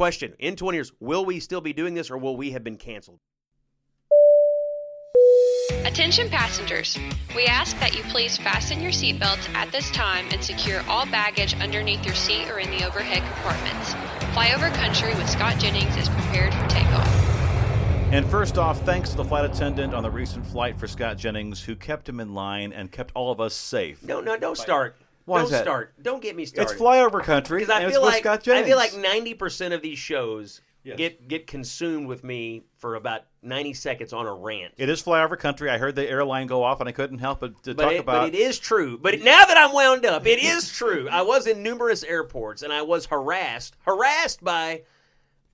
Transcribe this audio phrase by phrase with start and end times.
[0.00, 2.78] question in 20 years, will we still be doing this or will we have been
[2.78, 3.18] canceled?
[5.84, 6.98] Attention passengers,
[7.36, 11.54] we ask that you please fasten your seatbelts at this time and secure all baggage
[11.60, 13.92] underneath your seat or in the overhead compartments.
[14.34, 17.06] Flyover Country with Scott Jennings is prepared for takeoff.
[18.10, 21.62] And first off, thanks to the flight attendant on the recent flight for Scott Jennings,
[21.62, 24.02] who kept him in line and kept all of us safe.
[24.02, 24.96] No, no, don't start.
[25.24, 25.62] Why don't is that?
[25.62, 25.94] start.
[26.02, 26.72] Don't get me started.
[26.72, 27.60] It's flyover country.
[27.60, 30.60] Because I and feel it's like Scott I feel like ninety percent of these shows
[30.82, 30.96] Yes.
[30.96, 34.72] get get consumed with me for about ninety seconds on a rant.
[34.78, 35.68] it is flyover country.
[35.68, 38.00] I heard the airline go off, and I couldn't help but to But talk it,
[38.00, 38.20] about.
[38.22, 38.96] but it is true.
[38.96, 41.06] But now that I'm wound up, it is true.
[41.10, 44.82] I was in numerous airports and I was harassed, harassed by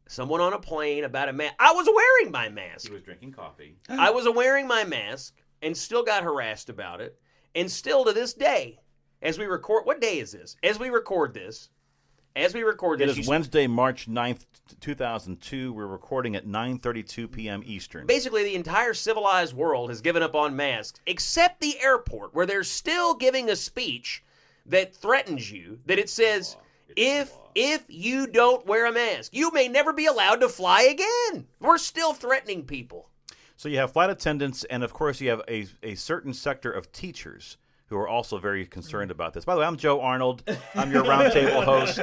[0.07, 1.55] someone on a plane about a mask.
[1.59, 2.87] I was wearing my mask.
[2.87, 3.77] He was drinking coffee.
[3.89, 7.19] I was wearing my mask and still got harassed about it.
[7.57, 8.79] And still to this day,
[9.23, 10.57] as we record, what day is this?
[10.63, 11.69] As we record this,
[12.35, 14.45] as we record this, is you- Wednesday, March 9th,
[14.81, 15.73] 2002.
[15.73, 17.63] We're recording at 9:32 p.m.
[17.65, 18.07] Eastern.
[18.07, 22.65] basically the entire civilized world has given up on masks, except the airport, where they're
[22.65, 24.23] still giving a speech
[24.67, 25.79] that threatens you.
[25.87, 26.57] That it says,
[26.95, 31.47] if if you don't wear a mask, you may never be allowed to fly again.
[31.59, 33.09] We're still threatening people.
[33.57, 36.93] So you have flight attendants, and of course you have a, a certain sector of
[36.93, 37.57] teachers
[37.89, 39.45] who are also very concerned about this.
[39.45, 40.43] By the way, I'm Joe Arnold.
[40.75, 42.01] I'm your roundtable host.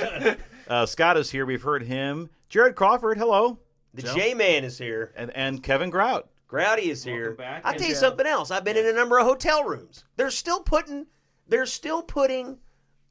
[0.68, 1.46] Uh, Scott is here.
[1.46, 2.30] We've heard him.
[2.50, 3.60] Jared Crawford, hello,
[3.94, 5.12] The J Man is here.
[5.16, 6.30] and and Kevin Grout.
[6.48, 7.32] Grouty is here.
[7.34, 7.64] back.
[7.66, 8.52] I'll tell you something else.
[8.52, 10.04] I've been in a number of hotel rooms.
[10.18, 11.08] They're still putting
[11.48, 12.60] they're still putting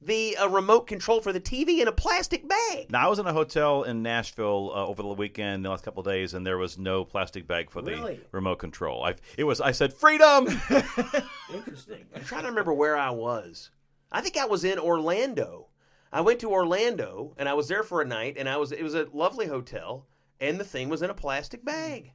[0.05, 2.91] the uh, remote control for the TV in a plastic bag.
[2.91, 6.00] Now I was in a hotel in Nashville uh, over the weekend, the last couple
[6.00, 8.17] of days, and there was no plastic bag for Really?
[8.17, 9.05] the remote control.
[9.05, 10.48] I it was I said freedom.
[11.55, 12.05] Interesting.
[12.14, 13.70] I'm trying to remember where I was.
[14.11, 15.69] I think I was in Orlando.
[16.12, 18.83] I went to Orlando and I was there for a night and I was it
[18.83, 20.06] was a lovely hotel
[20.41, 22.12] and the thing was in a plastic bag.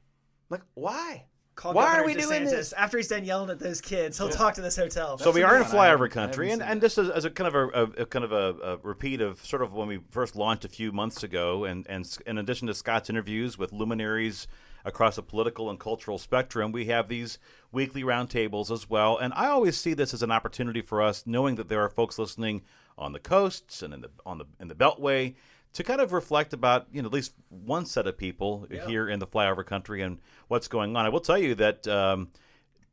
[0.50, 1.24] Like, why?
[1.58, 2.72] Call Why Governor are we doing this?
[2.72, 5.18] After he's done yelling at those kids, he'll talk to this hotel.
[5.18, 7.54] So we are in what flyover country, and, and just as, as a kind of
[7.56, 10.64] a, a, a kind of a, a repeat of sort of when we first launched
[10.64, 14.46] a few months ago, and, and in addition to Scott's interviews with luminaries
[14.84, 17.40] across the political and cultural spectrum, we have these
[17.72, 19.18] weekly roundtables as well.
[19.18, 22.20] And I always see this as an opportunity for us, knowing that there are folks
[22.20, 22.62] listening
[22.96, 25.34] on the coasts and in the on the in the Beltway.
[25.74, 29.20] To kind of reflect about, you know, at least one set of people here in
[29.20, 30.18] the flyover country and
[30.48, 31.06] what's going on.
[31.06, 32.30] I will tell you that um,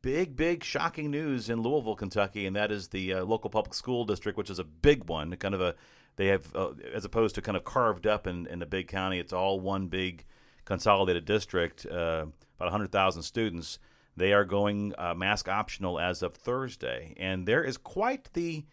[0.02, 4.04] big, big, shocking news in Louisville, Kentucky, and that is the uh, local public school
[4.04, 5.34] district, which is a big one.
[5.34, 5.74] Kind of a,
[6.14, 9.18] they have, uh, as opposed to kind of carved up in, in a big county,
[9.18, 10.24] it's all one big
[10.64, 12.26] consolidated district, uh,
[12.56, 13.78] about 100,000 students.
[14.16, 18.64] They are going uh, mask optional as of Thursday, and there is quite the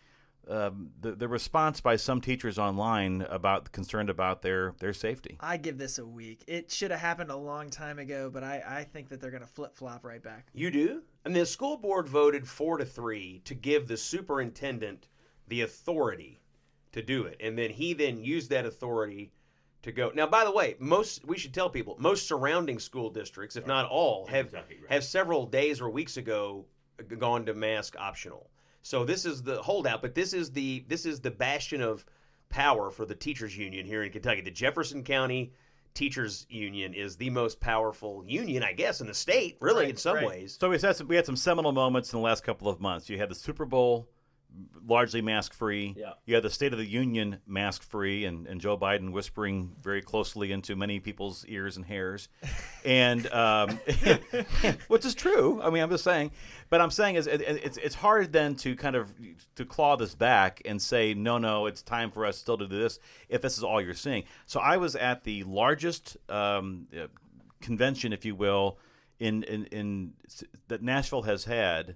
[0.47, 5.37] um, the, the response by some teachers online about concerned about their their safety.
[5.39, 6.43] I give this a week.
[6.47, 9.41] It should have happened a long time ago, but I, I think that they're going
[9.41, 10.47] to flip flop right back.
[10.53, 11.01] You do?
[11.25, 15.07] And the school board voted four to three to give the superintendent
[15.47, 16.41] the authority
[16.91, 17.37] to do it.
[17.39, 19.31] And then he then used that authority
[19.83, 20.11] to go.
[20.13, 23.89] Now, by the way, most we should tell people most surrounding school districts, if not
[23.89, 24.91] all, have Kentucky, right.
[24.91, 26.65] have several days or weeks ago
[27.17, 28.49] gone to mask optional.
[28.83, 32.05] So this is the holdout, but this is the this is the bastion of
[32.49, 34.41] power for the teachers union here in Kentucky.
[34.41, 35.53] The Jefferson County
[35.94, 39.97] Teachers Union is the most powerful union, I guess, in the state, really, Right, in
[39.97, 40.27] some right.
[40.27, 40.57] ways.
[40.59, 43.09] So we had some, we had some seminal moments in the last couple of months.
[43.09, 44.09] You had the Super Bowl,
[44.85, 45.95] largely mask free.
[45.97, 46.13] Yeah.
[46.25, 50.01] You had the State of the Union mask free, and, and Joe Biden whispering very
[50.01, 52.27] closely into many people's ears and hairs,
[52.83, 53.79] and um,
[54.87, 55.61] which is true.
[55.61, 56.31] I mean, I'm just saying,
[56.69, 59.09] but I'm saying is it, it- it's it's hard then to kind of
[59.55, 62.77] to claw this back and say no, no, it's time for us still to do
[62.79, 62.99] this
[63.29, 64.23] if this is all you're seeing.
[64.45, 67.07] So I was at the largest um, uh,
[67.61, 68.77] convention, if you will,
[69.19, 70.13] in in, in
[70.67, 71.95] that Nashville has had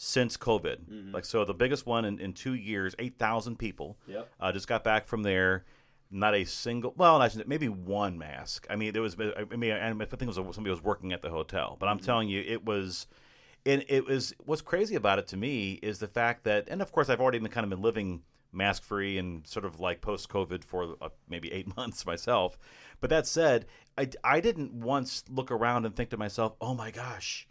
[0.00, 1.12] since COVID.
[1.12, 3.98] Like so, the biggest one in, in two years, eight thousand people.
[4.06, 4.30] Yep.
[4.40, 5.64] Uh, just got back from there.
[6.10, 6.94] Not a single.
[6.96, 8.66] Well, maybe one mask.
[8.70, 9.16] I mean, there was.
[9.20, 11.76] I mean, I think it was somebody was working at the hotel.
[11.78, 13.06] But I'm telling you, it was.
[13.66, 16.92] And it was what's crazy about it to me is the fact that, and of
[16.92, 20.28] course, I've already been kind of been living mask free and sort of like post
[20.28, 22.56] COVID for uh, maybe eight months myself.
[23.00, 23.66] But that said,
[23.98, 27.48] I, I didn't once look around and think to myself, oh my gosh,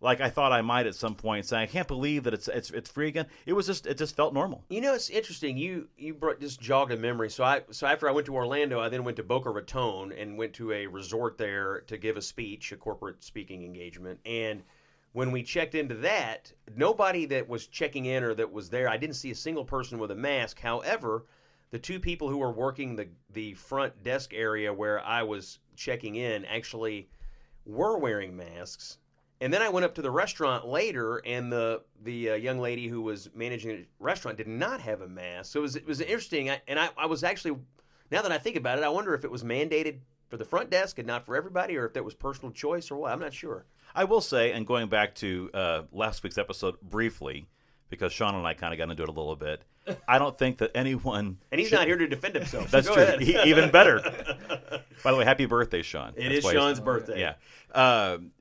[0.00, 2.70] like I thought I might at some point, saying I can't believe that it's it's
[2.70, 3.26] it's free again.
[3.46, 4.64] It was just it just felt normal.
[4.68, 5.56] You know, it's interesting.
[5.56, 7.30] You you brought just jogged a memory.
[7.30, 10.38] So I so after I went to Orlando, I then went to Boca Raton and
[10.38, 14.20] went to a resort there to give a speech, a corporate speaking engagement.
[14.24, 14.62] And
[15.12, 18.98] when we checked into that, nobody that was checking in or that was there, I
[18.98, 20.60] didn't see a single person with a mask.
[20.60, 21.24] However,
[21.70, 26.16] the two people who were working the the front desk area where I was checking
[26.16, 27.08] in actually
[27.64, 28.98] were wearing masks.
[29.40, 32.88] And then I went up to the restaurant later, and the the uh, young lady
[32.88, 35.52] who was managing the restaurant did not have a mask.
[35.52, 36.48] So it was it was interesting.
[36.50, 37.56] I, and I, I was actually,
[38.10, 39.98] now that I think about it, I wonder if it was mandated
[40.28, 42.96] for the front desk and not for everybody, or if that was personal choice or
[42.96, 43.12] what.
[43.12, 43.66] I'm not sure.
[43.94, 47.46] I will say, and going back to uh, last week's episode briefly,
[47.90, 49.62] because Sean and I kind of got into it a little bit.
[50.08, 51.38] I don't think that anyone.
[51.52, 52.70] And he's should- not here to defend himself.
[52.70, 53.02] so That's go true.
[53.04, 53.22] ahead.
[53.22, 54.00] E- Even better.
[55.04, 56.14] By the way, happy birthday, Sean.
[56.16, 57.20] It That's is Sean's birthday.
[57.20, 57.34] Yeah.
[57.74, 58.32] Um,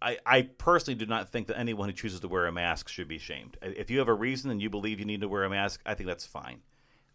[0.00, 3.08] I, I personally do not think that anyone who chooses to wear a mask should
[3.08, 3.56] be shamed.
[3.62, 5.94] If you have a reason and you believe you need to wear a mask, I
[5.94, 6.60] think that's fine.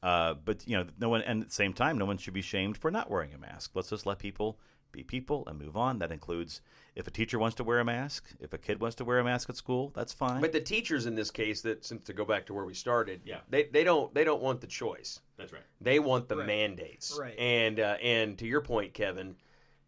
[0.04, 2.42] Uh, but you know, no one, and at the same time, no one should be
[2.42, 3.72] shamed for not wearing a mask.
[3.74, 4.60] Let's just let people
[4.92, 6.00] be people and move on.
[6.00, 6.62] That includes
[6.95, 9.24] if a teacher wants to wear a mask, if a kid wants to wear a
[9.24, 10.40] mask at school, that's fine.
[10.40, 13.22] But the teachers in this case, that since to go back to where we started,
[13.25, 13.40] Yeah.
[13.50, 15.19] they, they don't they don't want the choice.
[15.36, 15.63] that's right.
[15.81, 16.48] They want the Right.
[16.48, 17.18] mandates.
[17.19, 17.38] Right.
[17.38, 19.36] And uh, and to your point, Kevin,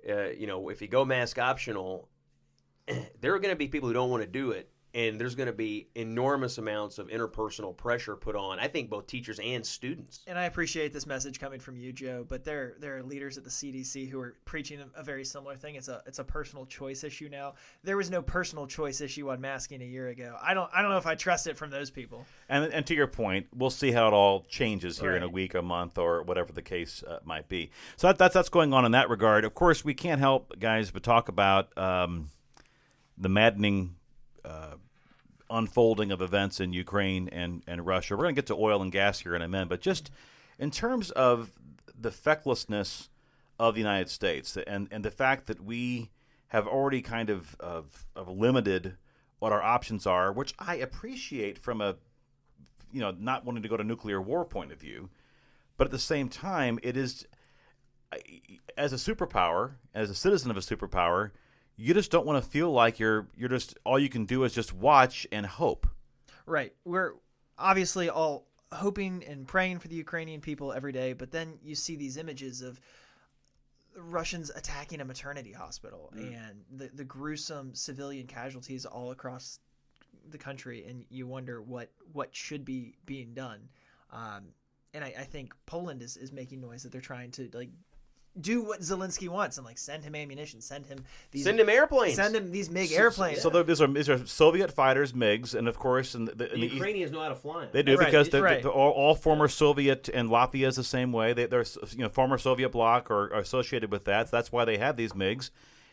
[0.10, 2.10] uh, you know, if you go mask optional,
[3.22, 5.48] there are going to be people who don't want to do it, and there's going
[5.48, 8.60] to be enormous amounts of interpersonal pressure put on.
[8.60, 10.22] I think both teachers and students.
[10.26, 12.26] And I appreciate this message coming from you, Joe.
[12.28, 15.56] But there, there are leaders at the CDC who are preaching a, a very similar
[15.56, 15.76] thing.
[15.76, 17.54] It's a, it's a personal choice issue now.
[17.84, 20.36] There was no personal choice issue on masking a year ago.
[20.42, 22.26] I don't, I don't know if I trust it from those people.
[22.48, 25.54] And, and to your point, we'll see how it all changes here in a week,
[25.54, 27.70] a month, or whatever the case uh, might be.
[27.96, 29.46] So that, that's that's going on in that regard.
[29.46, 32.30] Of course, we can't help, guys, but talk about um,
[33.20, 33.96] the maddening
[34.46, 34.76] uh,
[35.50, 38.16] unfolding of events in Ukraine and, and Russia.
[38.16, 40.12] We're going to get to oil and gas here in a minute, but just
[40.58, 41.52] in terms of
[42.00, 43.10] the fecklessness
[43.60, 46.10] of the United States and, and the fact that we
[46.48, 48.96] have already kind of, of, of limited
[49.40, 51.96] what our options are, which I appreciate from a
[52.92, 55.10] you know not wanting to go to nuclear war point of view,
[55.78, 57.26] but at the same time, it is
[58.78, 61.32] as a superpower, as a citizen of a superpower,
[61.80, 64.54] you just don't want to feel like you're you're just all you can do is
[64.54, 65.88] just watch and hope.
[66.46, 66.74] Right.
[66.84, 67.14] We're
[67.58, 71.96] obviously all hoping and praying for the Ukrainian people every day, but then you see
[71.96, 72.82] these images of
[73.96, 79.60] Russians attacking a maternity hospital and the, the gruesome civilian casualties all across
[80.30, 83.70] the country, and you wonder what what should be being done.
[84.12, 84.50] Um,
[84.94, 87.70] and I, I think Poland is, is making noise that they're trying to like
[88.40, 92.16] do what Zelensky wants and like send him ammunition, send him these Send him airplanes.
[92.16, 93.42] send him these MiG airplanes.
[93.42, 96.46] So there- these are these are Soviet fighters, MiGs, and of course, and the, the,
[96.46, 97.70] the in East- Ukrainians know how to fly them.
[97.74, 98.62] They do Right, because the, right.
[98.64, 101.34] the, all, all former Soviet and Latvia is the same way.
[101.34, 104.30] They, they're you know former Soviet bloc or are associated with that.
[104.30, 105.50] So that's why they have these MiGs.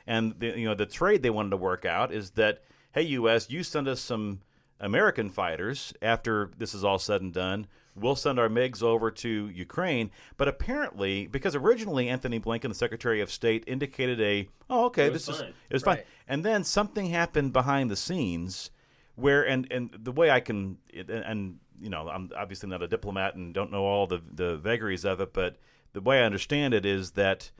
[0.07, 2.63] And the, you know the trade they wanted to work out is that
[2.93, 3.51] hey U.S.
[3.51, 4.41] you send us some
[4.79, 7.67] American fighters after this is all said and done.
[7.99, 10.11] We'll send our MiGs over to Ukraine.
[10.37, 15.29] But apparently, because originally Antony Blinken, the Secretary of State, indicated a oh okay this
[15.29, 16.03] is it was fine.
[16.29, 18.71] And then something happened behind the scenes
[19.15, 22.89] where and and the way I can and, and you know I'm obviously not a
[22.89, 25.57] diplomat and don't know all the the vagaries of it, but
[25.93, 27.51] the way I understand it is that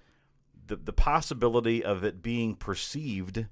[0.67, 3.47] the the possibility of it being perceived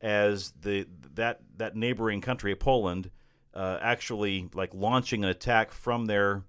[0.00, 3.10] as the that that neighboring country, Poland,
[3.54, 6.44] uh, actually like launching an attack from their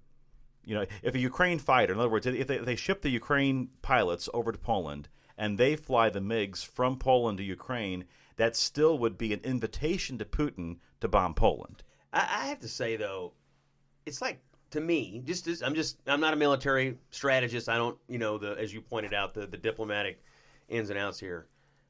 [0.66, 3.08] you know, if a Ukraine fighter, in other words, if they, if they ship the
[3.08, 5.08] Ukraine pilots over to Poland
[5.38, 8.04] and they fly the MiGs from Poland to Ukraine,
[8.34, 11.84] that still would be an invitation to Putin to bomb Poland.
[12.12, 13.32] I, I have to say though,
[14.04, 14.40] it's like
[14.70, 17.68] to me, just as, I'm just I'm not a military strategist.
[17.68, 20.20] I don't you know the as you pointed out the the diplomatic
[20.68, 21.46] ins and outs here,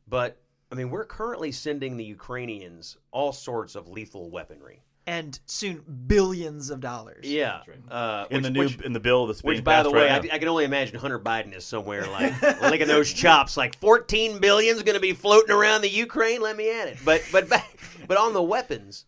[0.07, 0.39] but
[0.71, 4.83] I mean we're currently sending the Ukrainians all sorts of lethal weaponry.
[5.07, 7.25] And soon billions of dollars.
[7.25, 7.61] Yeah,
[7.91, 10.07] uh, In which- the new which- in the bill that's being Which, by the way,
[10.09, 10.35] right I.
[10.35, 13.57] I can only imagine Hunter Biden is somewhere like licking those chops.
[13.57, 16.41] Like 14 billion is going to be floating around the Ukraine.
[16.41, 16.99] Let me at it.
[17.05, 19.05] But but back, but on the weapons,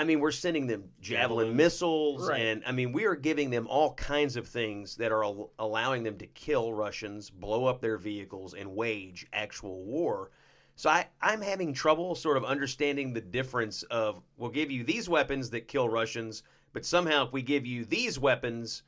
[0.00, 1.56] I mean, we're sending them javelin Javelins.
[1.56, 2.40] missiles, Right.
[2.40, 6.02] and I mean, we are giving them all kinds of things that are al- allowing
[6.04, 10.30] them to kill Russians, blow up their vehicles, and wage actual war.
[10.78, 15.08] So I, I'm having trouble sort of understanding the difference of we'll give you these
[15.08, 18.84] weapons that kill Russians, but somehow if we give you these weapons,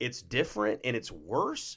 [0.00, 1.76] it's different and it's worse.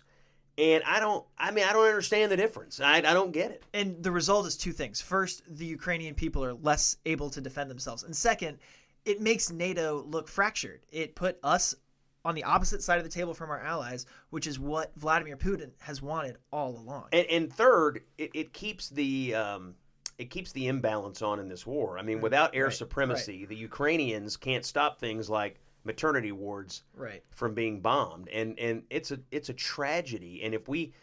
[0.58, 2.80] And I don't, I mean, I don't understand the difference.
[2.80, 3.66] I, I don't get it.
[3.74, 5.02] And the result is two things.
[5.02, 8.04] First, the Ukrainian people are less able to defend themselves.
[8.04, 8.58] And second,
[9.04, 10.80] it makes NATO look fractured.
[10.94, 11.76] It put us
[12.24, 15.72] on the opposite side of the table from our allies, which is what Vladimir Putin
[15.80, 17.08] has wanted all along.
[17.14, 19.76] And, and third, it, it keeps the um,
[20.18, 21.98] it keeps the imbalance on in this war.
[21.98, 27.24] I mean, without air right, supremacy, the Ukrainians can't stop things like maternity wards Right.
[27.32, 30.42] from being bombed, and and it's a it's a tragedy.
[30.44, 30.94] And if we,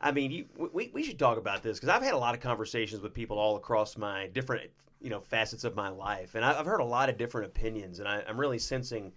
[0.00, 2.40] I mean, you, we we should talk about this because I've had a lot of
[2.40, 4.70] conversations with people all across my different
[5.02, 8.08] you know facets of my life, and I've heard a lot of different opinions, and
[8.08, 9.12] I, I'm really sensing,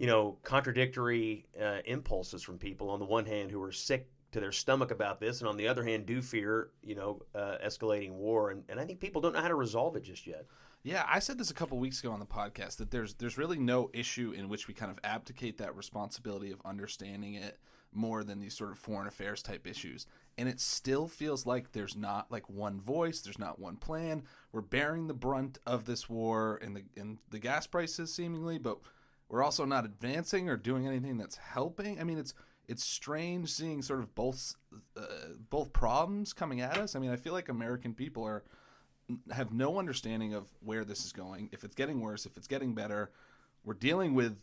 [0.00, 2.88] you know, contradictory uh, impulses from people.
[2.88, 5.68] On the one hand, who are sick to their stomach about this, and on the
[5.68, 9.34] other hand, do fear you know uh, escalating war, and, and I think people don't
[9.34, 10.46] know how to resolve it just yet.
[10.82, 13.58] Yeah, I said this a couple weeks ago on the podcast that there's there's really
[13.58, 17.58] no issue in which we kind of abdicate that responsibility of understanding it
[17.92, 20.06] more than these sort of foreign affairs type issues.
[20.38, 24.22] And it still feels like there's not like one voice, there's not one plan.
[24.50, 28.78] We're bearing the brunt of this war and the in the gas prices seemingly, but
[29.30, 32.00] we're also not advancing or doing anything that's helping.
[32.00, 32.34] I mean, it's
[32.68, 34.54] it's strange seeing sort of both
[34.96, 35.02] uh,
[35.48, 36.94] both problems coming at us.
[36.94, 38.44] I mean, I feel like American people are
[39.30, 41.48] have no understanding of where this is going.
[41.52, 43.10] If it's getting worse, if it's getting better,
[43.64, 44.36] we're dealing with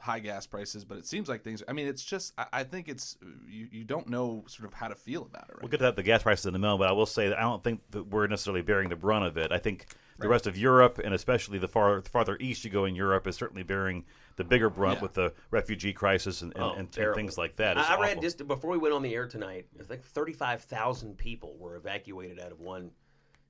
[0.00, 1.62] high gas prices, but it seems like things.
[1.68, 2.34] I mean, it's just.
[2.36, 3.16] I, I think it's
[3.48, 3.68] you.
[3.70, 5.54] You don't know sort of how to feel about it.
[5.54, 7.28] Right We'll get to that, the gas prices in a moment, but I will say
[7.28, 9.52] that I don't think that we're necessarily bearing the brunt of it.
[9.52, 9.86] I think
[10.18, 13.36] the rest of Europe, and especially the far farther east you go in Europe, is
[13.36, 14.04] certainly bearing
[14.36, 15.02] the bigger brunt Yeah.
[15.02, 17.76] with the refugee crisis and, and, Oh, and, things like that.
[17.76, 19.66] It's I, read just before we went on the air tonight.
[19.78, 22.92] I think thirty-five thousand people were evacuated out of one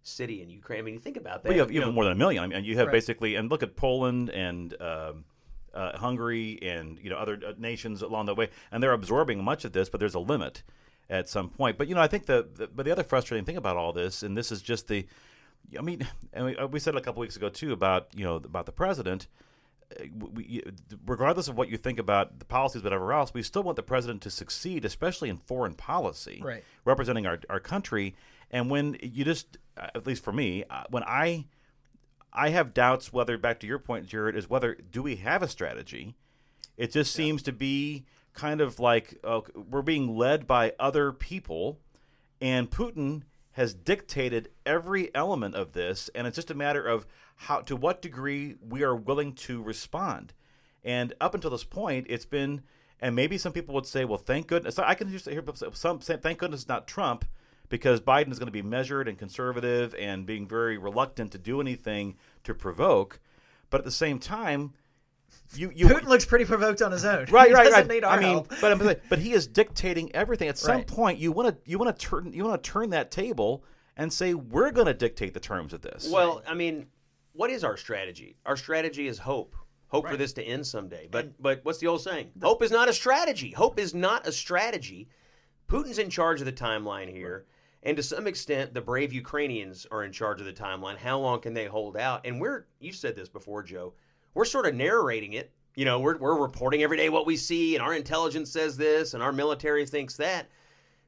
[0.02, 0.80] city in Ukraine.
[0.80, 1.48] I mean, you think about that.
[1.48, 2.42] Well, you have you even know, more than a million.
[2.42, 2.92] I mean, you have Right.
[2.92, 5.24] basically, and look at Poland and um,
[5.74, 9.64] uh, Hungary and you know other uh, nations along the way, and they're absorbing much
[9.64, 10.62] of this, but there's a limit
[11.08, 11.78] at some point.
[11.78, 14.22] But you know, I think the, the but the other frustrating thing about all this,
[14.22, 15.06] and this is just the,
[15.78, 18.36] I mean, and we, uh, we said a couple weeks ago too about you know
[18.36, 19.26] about the president.
[20.00, 20.04] Uh,
[20.34, 20.62] We,
[21.06, 24.22] regardless of what you think about the policies, whatever else, we still want the president
[24.22, 26.64] to succeed, especially in foreign policy, Right.
[26.84, 28.14] representing our, our country.
[28.50, 31.46] And when you just, uh, at least for me, when I
[32.34, 35.48] I have doubts whether, back to your point, Jared, is whether do we have a
[35.48, 36.14] strategy?
[36.78, 41.78] It just seems to be kind of like uh, we're being led by other people,
[42.40, 47.06] and Putin has dictated every element of this, and it's just a matter of
[47.36, 50.32] how to what degree we are willing to respond.
[50.84, 52.62] And up until this point, it's been,
[53.00, 54.78] and maybe some people would say, well, thank goodness.
[54.78, 55.44] I can just hear
[55.74, 57.24] some say, thank goodness it's not Trump
[57.68, 61.60] because Biden is going to be measured and conservative and being very reluctant to do
[61.60, 63.20] anything to provoke.
[63.70, 64.74] But at the same time,
[65.54, 67.26] you you Putin looks pretty provoked on his own.
[67.30, 67.88] right he right doesn't right.
[67.88, 68.48] need our I mean, help.
[68.60, 70.48] but I'm saying- but he is dictating everything.
[70.48, 70.86] At some Right.
[70.86, 73.64] point, you want to you want to turn you want to turn that table
[73.96, 76.08] and say we're going to dictate the terms of this.
[76.10, 76.86] Well, I mean,
[77.34, 78.36] what is our strategy?
[78.46, 79.54] Our strategy is hope.
[79.88, 81.08] Hope for this to end someday.
[81.10, 82.30] But but what's the old saying?
[82.42, 83.50] Hope is not a strategy.
[83.50, 85.08] Hope is not a strategy.
[85.68, 87.44] Putin's in charge of the timeline here.
[87.84, 90.96] And to some extent, the brave Ukrainians are in charge of the timeline.
[90.96, 92.24] How long can they hold out?
[92.24, 93.94] And we're, you said this before, Joe,
[94.34, 95.52] we're sort of narrating it.
[95.74, 99.14] You know, we're, we're reporting every day what we see, and our intelligence says this,
[99.14, 100.48] and our military thinks that.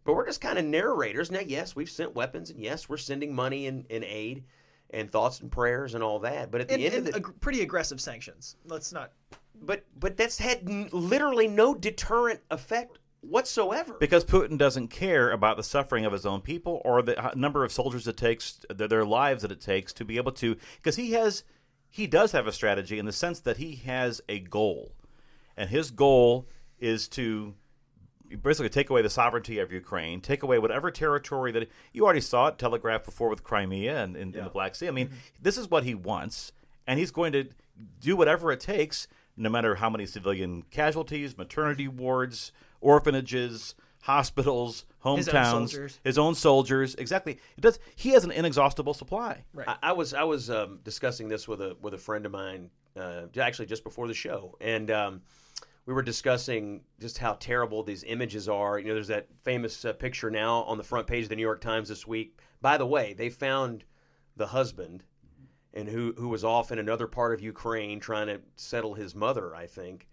[0.04, 1.30] But we're just kind of narrators.
[1.30, 4.44] Now, yes, we've sent weapons, and yes, we're sending money and, and aid
[4.90, 6.50] and thoughts and prayers and all that.
[6.50, 8.56] But at the and, end and of the, ag- pretty aggressive sanctions.
[8.66, 9.12] Let's not.
[9.62, 13.96] but but that's had n- literally no deterrent effect whatsoever.
[13.98, 17.72] because Putin doesn't care about the suffering of his own people or the number of
[17.72, 21.12] soldiers it takes, their their lives that it takes to be able to, because he
[21.12, 21.44] has,
[21.94, 24.90] he does have a strategy in the sense that he has a goal,
[25.56, 26.48] and his goal
[26.80, 27.54] is to
[28.42, 32.48] basically take away the sovereignty of Ukraine, take away whatever territory that you already saw
[32.48, 34.88] it telegraphed before with Crimea and in, in the Black Sea.
[34.88, 35.16] I mean, mm-hmm.
[35.40, 36.50] this is what he wants,
[36.84, 37.44] and he's going to
[38.00, 44.84] do whatever it takes, no matter how many civilian casualties, maternity wards, orphanages, hospitals,
[45.16, 46.00] His own hometowns, soldiers.
[46.04, 46.94] his own soldiers.
[46.96, 47.38] Exactly.
[47.56, 47.78] It does.
[47.96, 49.44] He has an inexhaustible supply.
[49.54, 49.66] Right.
[49.68, 52.70] I, I was I was um, discussing this with a with a friend of mine
[52.96, 55.22] uh, actually just before the show, and um,
[55.86, 58.78] we were discussing just how terrible these images are.
[58.78, 61.42] You know, there's that famous uh, picture now on the front page of the New
[61.42, 62.38] York Times this week.
[62.60, 63.84] By the way, they found
[64.36, 65.02] the husband,
[65.72, 69.54] and who who was off in another part of Ukraine trying to settle his mother,
[69.56, 70.08] I think.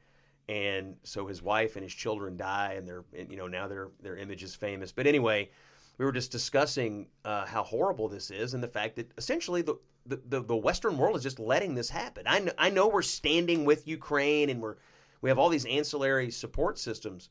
[0.51, 3.87] And so his wife and his children die, and they're and, you know now their
[4.01, 4.91] their image is famous.
[4.91, 5.49] But anyway,
[5.97, 9.75] we were just discussing uh, how horrible this is and the fact that essentially the,
[10.05, 12.23] the, the, Western world is just letting this happen.
[12.27, 14.75] I know, I know we're standing with Ukraine and we're
[15.21, 17.29] we have all these ancillary support systems,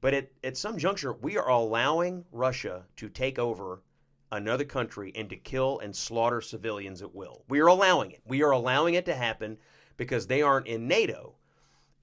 [0.00, 3.82] but at, at some juncture we are allowing Russia to take over
[4.30, 7.42] another country and to kill and slaughter civilians at will.
[7.48, 8.20] We are allowing it.
[8.24, 9.58] We are allowing it to happen
[9.96, 11.34] because they aren't in NATO.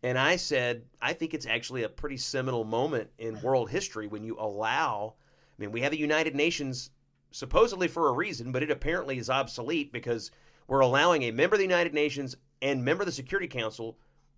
[0.04, 4.24] And I said, I think it's actually a pretty seminal moment in world history when
[4.24, 5.16] you allow.
[5.58, 6.92] I mean, we have the United Nations
[7.32, 10.32] supposedly for a reason, but it apparently is obsolete because
[10.68, 13.98] we're allowing a member of the United Nations and member of the Security Council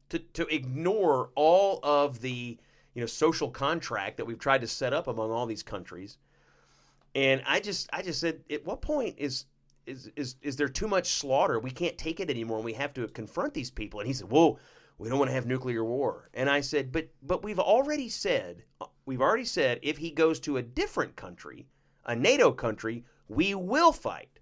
[0.09, 2.57] to, to ignore all of the
[2.95, 6.17] you know social contract that we've tried to set up among all these countries.
[7.15, 9.45] And I just I just said, at what point is
[9.85, 11.59] is is is there too much slaughter?
[11.59, 13.99] We can't take it anymore, and we have to confront these people.
[13.99, 14.59] And he said, "Whoa,
[14.99, 18.63] we don't want to have nuclear war." And I said, "But but we've already said
[18.79, 21.67] uh, we've already said if he goes to a different country,
[22.05, 24.39] a NATO country, we will fight."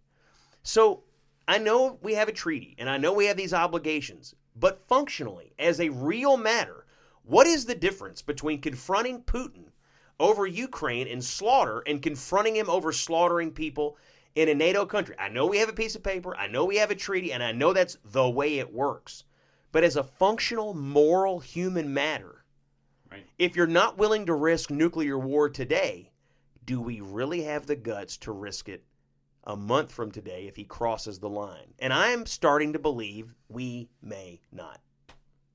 [0.64, 1.04] So
[1.48, 5.54] I know we have a treaty, and I know we have these obligations, but functionally,
[5.58, 6.86] as a real matter,
[7.24, 9.68] what is the difference between confronting Putin
[10.20, 13.98] over Ukraine and slaughter and confronting him over slaughtering people
[14.36, 15.16] in a NATO country?
[15.18, 17.42] I know we have a piece of paper, I know we have a treaty, and
[17.44, 19.24] I know that's the way it works.
[19.72, 22.46] But as a functional, moral, human matter,
[23.12, 23.26] Right.
[23.38, 26.12] if you're not willing to risk nuclear war today,
[26.66, 28.84] do we really have the guts to risk it
[29.44, 31.74] a month from today if he crosses the line?
[31.80, 34.82] And I'm starting to believe we may not.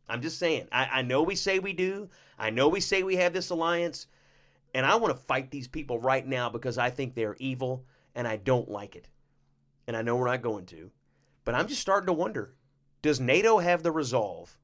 [0.09, 0.69] I'm just saying.
[0.73, 2.09] I, I know we say we do.
[2.39, 4.07] I know we say we have this alliance.
[4.75, 8.27] And I want to fight these people right now because I think they're evil and
[8.27, 9.09] I don't like it.
[9.87, 10.91] And I know we're not going to.
[11.45, 12.55] But I'm just starting to wonder
[13.03, 14.57] does NATO have the resolve?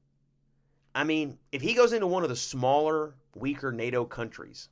[0.95, 4.69] I mean, if he goes into one of the smaller, weaker NATO countries,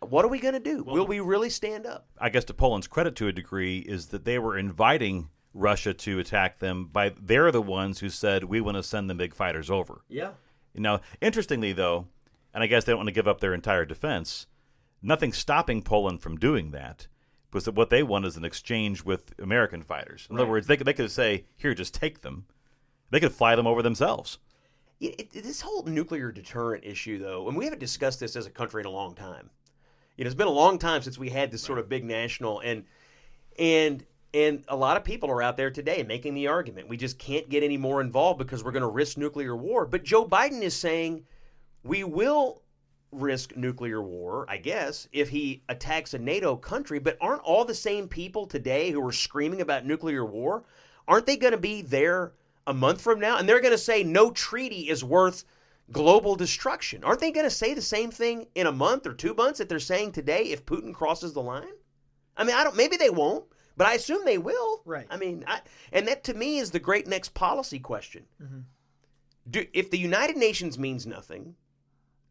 [0.00, 0.84] what are we going to do?
[0.84, 2.06] Will we really stand up?
[2.18, 6.18] I guess to Poland's credit to a degree is that they were inviting Russia to
[6.18, 9.70] attack them by they're the ones who said we want to send the big fighters
[9.70, 10.02] over.
[10.08, 10.32] Yeah.
[10.74, 12.06] Now, interestingly though,
[12.54, 14.46] and I guess they don't want to give up their entire defense,
[15.02, 17.08] nothing stopping Poland from doing that
[17.52, 20.26] was that what they want is an exchange with American fighters.
[20.30, 22.46] In other words, they could they could say, "Here, just take them."
[23.10, 24.38] They could fly them over themselves.
[24.98, 28.50] It, it, this whole nuclear deterrent issue, though, and we haven't discussed this as a
[28.50, 29.50] country in a long time.
[30.16, 32.60] You know, it's been a long time since we had this sort of big national
[32.60, 32.84] and
[33.58, 34.04] and
[34.34, 37.50] and a lot of people are out there today making the argument we just can't
[37.50, 39.84] get any more involved because we're going to risk nuclear war.
[39.84, 41.24] But Joe Biden is saying
[41.82, 42.62] we will
[43.12, 46.98] risk nuclear war, I guess, if he attacks a NATO country.
[46.98, 50.64] But aren't all the same people today who are screaming about nuclear war?
[51.06, 52.32] Aren't they going to be there
[52.66, 53.38] a month from now?
[53.38, 55.44] And they're going to say no treaty is worth
[55.90, 57.04] global destruction.
[57.04, 59.68] Aren't they going to say the same thing in a month or two months that
[59.68, 61.72] they're saying today if Putin crosses the line?
[62.36, 62.76] I mean, I don't.
[62.76, 63.44] Maybe they won't,
[63.76, 64.82] but I assume they will.
[64.84, 65.06] Right.
[65.10, 65.60] I mean, I,
[65.92, 68.24] and that to me is the great next policy question.
[68.42, 68.60] Mm-hmm.
[69.50, 71.56] Do, if the United Nations means nothing,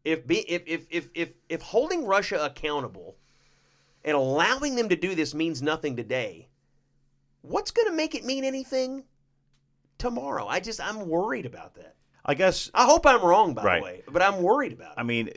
[0.04, 3.16] if, be, if, if if if if holding Russia accountable
[4.04, 6.48] and allowing them to do this means nothing today,
[7.42, 9.04] what's going to make it mean anything
[9.98, 10.46] tomorrow?
[10.46, 11.96] I just I'm worried about that.
[12.24, 13.80] I guess I hope I'm wrong, by Right.
[13.80, 15.00] the way, but I'm worried about it.
[15.00, 15.30] I mean,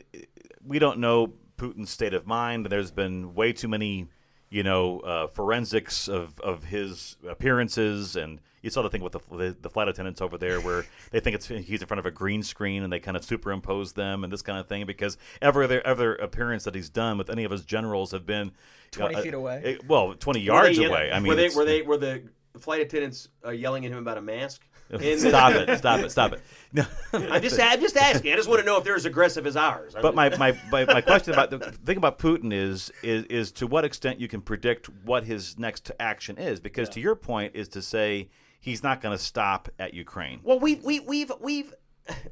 [0.64, 2.68] we don't know Putin's state of mind.
[2.68, 4.08] There's been way too many,
[4.50, 9.20] you know, uh, forensics of, of his appearances, and you saw the thing with the,
[9.32, 12.12] the the flight attendants over there, where they think it's he's in front of a
[12.12, 15.66] green screen, and they kind of superimpose them and this kind of thing, because every
[15.66, 18.52] other other appearance that he's done with any of his generals have been
[18.92, 19.62] 20 uh, feet away.
[19.66, 21.12] eh, well, twenty Were yards they, you away.
[21.12, 22.24] I mean, were they were they were the
[22.60, 24.66] flight attendants uh, yelling at him about a mask?
[25.18, 25.78] Stop it!
[25.78, 26.12] Stop it!
[26.12, 26.42] Stop it!
[26.72, 26.86] No.
[27.14, 28.34] I'm just I'm just asking.
[28.34, 29.96] I just want to know if they're as aggressive as ours.
[30.00, 33.68] But my, my, my, my question about the thing about Putin is, is is to
[33.68, 37.68] what extent you can predict what his next action is because to your point is
[37.70, 40.40] to say he's not going to stop at Ukraine.
[40.44, 41.74] Well, we've we, we've we've.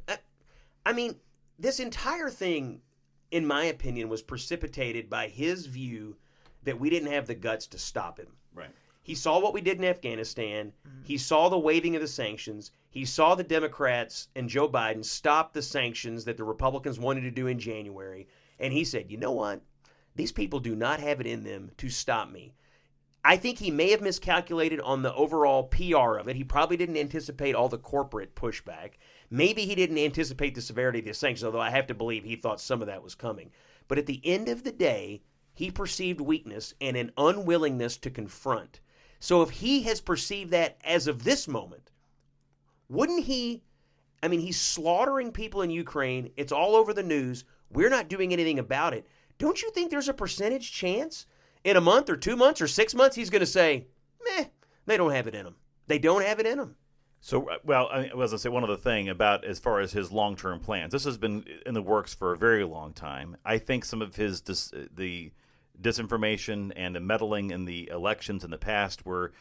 [0.07, 0.17] Uh,
[0.85, 1.15] I mean,
[1.57, 2.81] this entire thing,
[3.31, 6.17] in my opinion, was precipitated by his view
[6.63, 8.27] that we didn't have the guts to stop him.
[8.53, 8.69] Right.
[9.03, 10.71] He saw what we did in Afghanistan.
[10.87, 11.03] Mm-hmm.
[11.03, 12.71] He saw the waiving of the sanctions.
[12.89, 17.31] He saw the Democrats and Joe Biden stop the sanctions that the Republicans wanted to
[17.31, 18.27] do in January.
[18.59, 19.61] And he said, you know what?
[20.15, 22.53] These people do not have it in them to stop me.
[23.25, 26.35] I think he may have miscalculated on the overall PR of it.
[26.35, 28.91] He probably didn't anticipate all the corporate pushback.
[29.29, 32.35] Maybe he didn't anticipate the severity of the sanctions, although I have to believe he
[32.35, 33.51] thought some of that was coming.
[33.87, 38.79] But at the end of the day, he perceived weakness and an unwillingness to confront.
[39.23, 41.91] So if he has perceived that as of this moment,
[42.89, 43.63] wouldn't he?
[44.21, 46.31] I mean, he's slaughtering people in Ukraine.
[46.35, 47.45] It's all over the news.
[47.71, 49.07] We're not doing anything about it.
[49.37, 51.25] Don't you think there's a percentage chance
[51.63, 53.87] in a month or two months or six months he's going to say,
[54.25, 54.43] meh,
[54.87, 55.55] they don't have it in them.
[55.87, 56.75] They don't have it in them.
[57.21, 59.93] So, uh, well, I I was to say one other thing about as far as
[59.93, 60.91] his long term plans.
[60.91, 63.37] This has been in the works for a very long time.
[63.45, 65.31] I think some of his the
[65.81, 69.31] disinformation and the meddling in the elections in the past were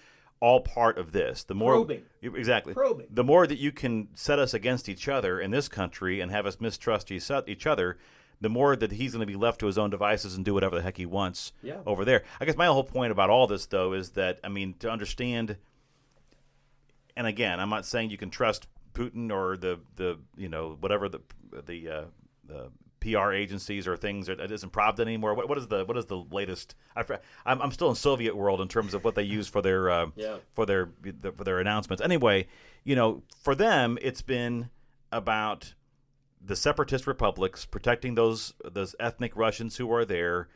[0.41, 1.45] all part of this.
[1.45, 2.03] The more Probing.
[2.21, 3.07] exactly Probing.
[3.11, 6.47] the more that you can set us against each other in this country and have
[6.47, 7.99] us mistrust each other.
[8.41, 10.75] The more that he's going to be left to his own devices and do whatever
[10.75, 11.79] the heck he wants Yeah.
[11.87, 12.25] over there.
[12.41, 15.59] I guess my whole point about all this, though, is that I mean to understand
[17.17, 21.09] and again, I'm not saying you can trust Putin or the the you know whatever
[21.09, 21.21] the
[21.67, 22.05] the uh,
[22.45, 22.71] the
[23.03, 25.35] PR agencies or things that isn't Pravda anymore.
[25.35, 26.75] What, what is the what is the latest?
[26.97, 27.03] I,
[27.45, 30.07] I'm, I'm still in Soviet world in terms of what they use for their uh,
[30.17, 30.37] Yeah.
[30.55, 30.91] for their
[31.37, 32.03] for their announcements.
[32.03, 32.47] Anyway,
[32.85, 34.71] you know, for them, it's been
[35.11, 35.75] about
[36.45, 40.49] the separatist republics protecting those those ethnic Russians who are there,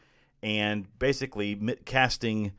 [0.43, 1.55] and basically
[1.85, 2.53] casting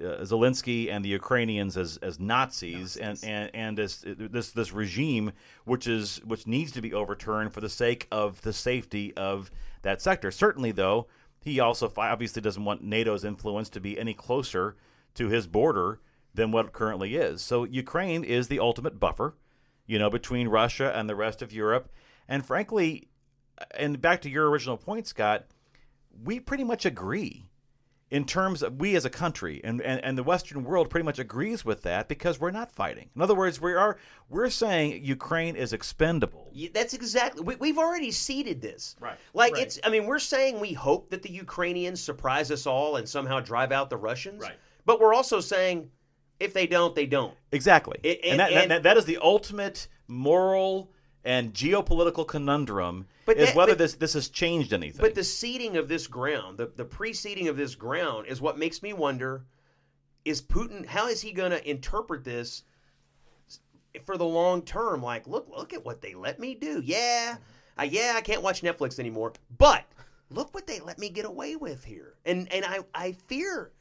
[0.00, 5.32] uh, Zelensky and the Ukrainians as as Nazis, and and and as this this regime
[5.64, 9.50] which is which needs to be overturned for the sake of the safety of
[9.82, 10.30] that sector.
[10.30, 11.06] Certainly, though,
[11.40, 14.76] he also obviously doesn't want NATO's influence to be any closer
[15.14, 16.00] to his border
[16.34, 17.42] than what it currently is.
[17.42, 19.36] So Ukraine is the ultimate buffer,
[19.86, 21.88] you know, between Russia and the rest of Europe.
[22.28, 23.08] And frankly,
[23.76, 25.44] and back to your original point, Scott,
[26.24, 27.48] we pretty much agree
[28.10, 31.18] in terms of we as a country and, and, and the Western world pretty much
[31.18, 33.08] agrees with that because we're not fighting.
[33.16, 33.96] In other words, we are
[34.28, 36.48] we're saying Ukraine is expendable.
[36.52, 37.42] Yeah, That's exactly.
[37.42, 38.94] We, we've already ceded this.
[39.00, 39.16] Right.
[39.32, 39.62] Like Right.
[39.62, 39.80] it's.
[39.84, 43.72] I mean, we're saying we hope that the Ukrainians surprise us all and somehow drive
[43.72, 44.42] out the Russians.
[44.42, 44.56] Right.
[44.86, 45.90] But we're also saying,
[46.38, 47.34] if they don't, they don't.
[47.52, 47.98] Exactly.
[48.02, 50.90] It- and, and- that, and- that, that is the ultimate moral
[51.24, 55.00] and geopolitical conundrum But is that- whether but- this this has changed anything.
[55.00, 58.82] But the ceding of this ground, the the preceding of this ground, is what makes
[58.82, 59.44] me wonder:
[60.24, 60.86] Is Putin?
[60.86, 62.62] How is he going to interpret this
[64.04, 65.02] for the long term?
[65.02, 66.80] Like, look, look at what they let me do.
[66.84, 67.36] Yeah,
[67.76, 69.32] I, yeah, I can't watch Netflix anymore.
[69.56, 69.84] But
[70.30, 72.14] look what they let me get away with here.
[72.24, 73.72] And and I I fear,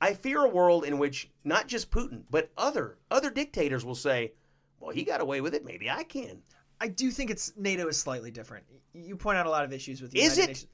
[0.00, 4.32] I fear a world in which not just Putin, but other other dictators will say,
[4.80, 5.64] well, he got away with it.
[5.64, 6.42] Maybe I can.
[6.82, 8.64] I do think it's NATO is slightly different.
[8.92, 10.48] You point out a lot of issues with the Is United it?
[10.54, 10.66] Nations.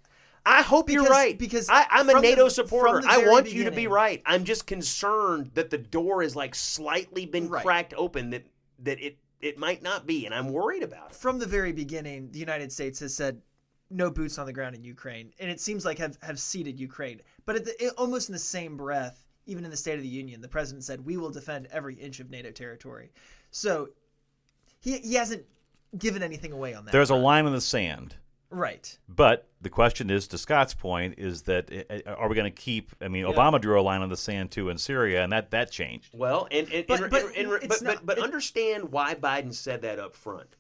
[0.47, 3.03] I hope you're right because I, I'm a from the- NATO supporter.
[3.07, 4.23] I want you to be right.
[4.25, 7.63] I'm just concerned that the door is like slightly been Right.
[7.63, 8.47] cracked open that
[8.81, 11.17] that it it might not be, and I'm worried about it.
[11.17, 13.43] From the very beginning, the United States has said
[13.91, 17.21] no boots on the ground in Ukraine, and it seems like have have ceded Ukraine.
[17.45, 20.09] But at the, it, almost in the same breath, even in the State of the
[20.09, 23.11] Union, the president said we will defend every inch of NATO territory.
[23.51, 23.91] So
[24.81, 25.45] he he hasn't
[25.97, 26.93] given anything away on that.
[26.93, 28.17] There's a line in the sand.
[28.51, 28.99] right.
[29.09, 31.71] But the question is, to Scott's point, is that
[32.07, 32.93] uh, are we going to keep?
[33.01, 35.71] I mean, Obama drew a line on the sand too in Syria, and that that
[35.71, 36.15] changed.
[36.15, 39.15] Well, and and, But- and, but and- and- but, not- but but it- understand why
[39.15, 40.57] Biden said that up front.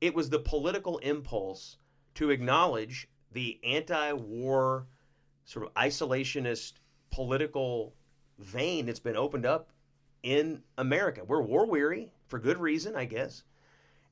[0.00, 1.76] It was the political impulse
[2.16, 4.86] to acknowledge the anti-war
[5.44, 6.74] sort of isolationist
[7.10, 7.94] political
[8.38, 9.70] vein that's been opened up
[10.22, 11.22] in America.
[11.24, 13.44] We're war weary for good reason, I guess.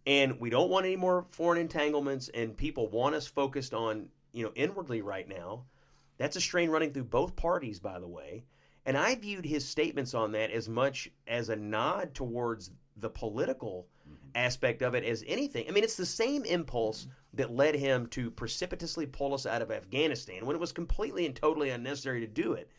[0.06, 4.44] And we don't want any more foreign entanglements and people want us focused on, you
[4.44, 5.64] know, inwardly right now.
[6.18, 8.44] That's a strain running through both parties, by the way.
[8.86, 13.86] And I viewed his statements on that as much as a nod towards the political
[14.06, 14.28] mm-hmm.
[14.34, 15.64] aspect of it as anything.
[15.68, 17.36] I mean, it's the same impulse mm-hmm.
[17.38, 21.34] that led him to precipitously pull us out of Afghanistan when it was completely and
[21.34, 22.70] totally unnecessary to do it.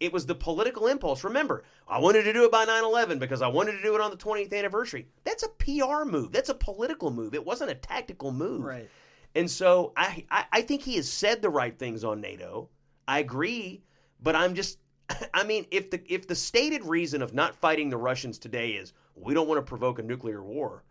[0.00, 1.24] It was the political impulse.
[1.24, 4.00] Remember, I wanted to do it by 9 11 because I wanted to do it
[4.00, 5.06] on the 20th anniversary.
[5.24, 6.32] That's a PR move.
[6.32, 7.34] That's a political move.
[7.34, 8.64] It wasn't a tactical move.
[8.64, 8.88] Right.
[9.34, 12.68] And so I, I, I think he has said the right things on NATO.
[13.06, 13.82] I agree,
[14.22, 14.78] but I'm just
[15.34, 18.92] I mean, if the if the stated reason of not fighting the Russians today is
[19.14, 20.84] we don't want to provoke a nuclear war,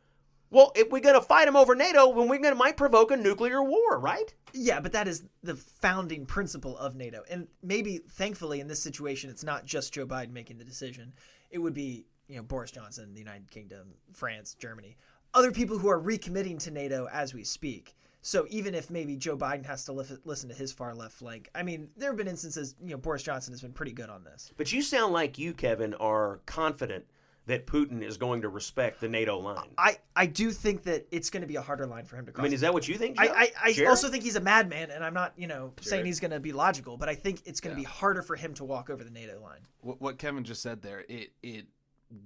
[0.51, 3.11] well, if we're going to fight them over NATO, then we're going to might provoke
[3.11, 4.33] a nuclear war, right?
[4.53, 7.23] Yeah, but that is the founding principle of NATO.
[7.29, 11.13] And maybe, thankfully, in this situation, it's not just Joe Biden making the decision.
[11.51, 14.97] It would be, you know, Boris Johnson, the United Kingdom, France, Germany,
[15.33, 17.95] other people who are recommitting to NATO as we speak.
[18.21, 21.49] So even if maybe Joe Biden has to lif- listen to his far left flank,
[21.55, 24.23] I mean, there have been instances, you know, Boris Johnson has been pretty good on
[24.23, 24.51] this.
[24.57, 27.05] But you sound like you, Kevin, are confident
[27.45, 29.69] that Putin is going to respect the NATO line.
[29.77, 32.31] I, I do think that it's going to be a harder line for him to
[32.31, 32.43] cross.
[32.43, 33.17] I mean, is that what you think?
[33.17, 33.23] Joe?
[33.23, 33.89] I, I, I Jared?
[33.89, 36.51] also think he's a madman, and I'm not, you know, saying he's going to be
[36.51, 39.09] logical, but I think it's going to be harder for him to walk over the
[39.09, 39.61] NATO line.
[39.81, 41.65] what, what Kevin just said there, it it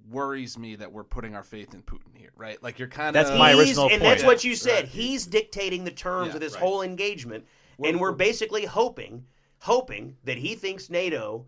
[0.09, 2.61] worries me that we're putting our faith in Putin here, right?
[2.63, 4.03] Like you're kind of That's my He's- original and point.
[4.03, 4.57] that's what you Right.
[4.59, 4.85] said.
[4.87, 6.61] He's dictating the terms Yeah, of this right.
[6.61, 7.45] whole engagement,
[7.77, 9.25] We're- and we're we're- basically hoping,
[9.59, 11.45] hoping that he thinks NATO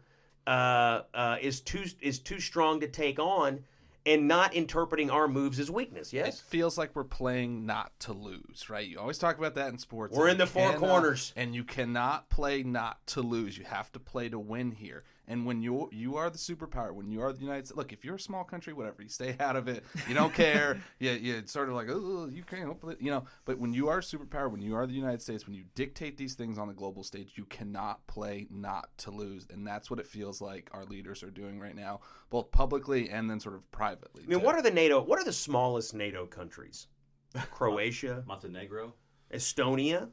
[0.48, 3.64] uh, uh, is too is too strong to take on,
[4.06, 6.14] and not interpreting our moves as weakness.
[6.14, 8.88] It Yes, feels like we're playing not to lose, right?
[8.88, 10.16] You always talk about that in sports.
[10.16, 11.34] We're in the four cannot- corners.
[11.36, 13.58] and you cannot play not to lose.
[13.58, 15.04] You have to play to win here.
[15.28, 18.06] And when you you are the superpower, when you are the United States, look, if
[18.06, 19.84] you're a small country, whatever, you stay out of it.
[20.08, 20.82] You don't care.
[21.00, 23.26] you you sort of like oh Ukraine, hopefully, you know.
[23.46, 26.18] But when you are a superpower, when you are the United States, when you dictate
[26.18, 30.00] these things on the global stage, you cannot play not to lose, and that's what
[30.00, 33.70] it feels like our leaders are doing right now, both publicly and then sort of
[33.72, 34.24] privately.
[34.24, 34.46] I mean, too.
[34.46, 35.02] what are the NATO?
[35.02, 36.88] What are the smallest NATO countries?
[37.52, 38.94] Croatia, Montenegro.
[39.34, 40.10] Estonia,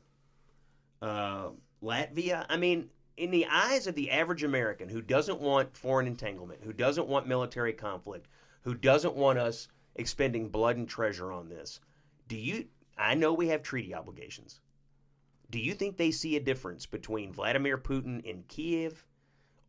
[1.00, 1.50] uh,
[1.82, 2.46] Latvia.
[2.48, 6.72] I mean, in the eyes of the average American who doesn't want foreign entanglement, who
[6.72, 8.28] doesn't want military conflict,
[8.62, 11.80] who doesn't want us expending blood and treasure on this,
[12.28, 12.66] do you?
[12.96, 14.60] I know we have treaty obligations.
[15.50, 19.04] Do you think they see a difference between Vladimir Putin in Kiev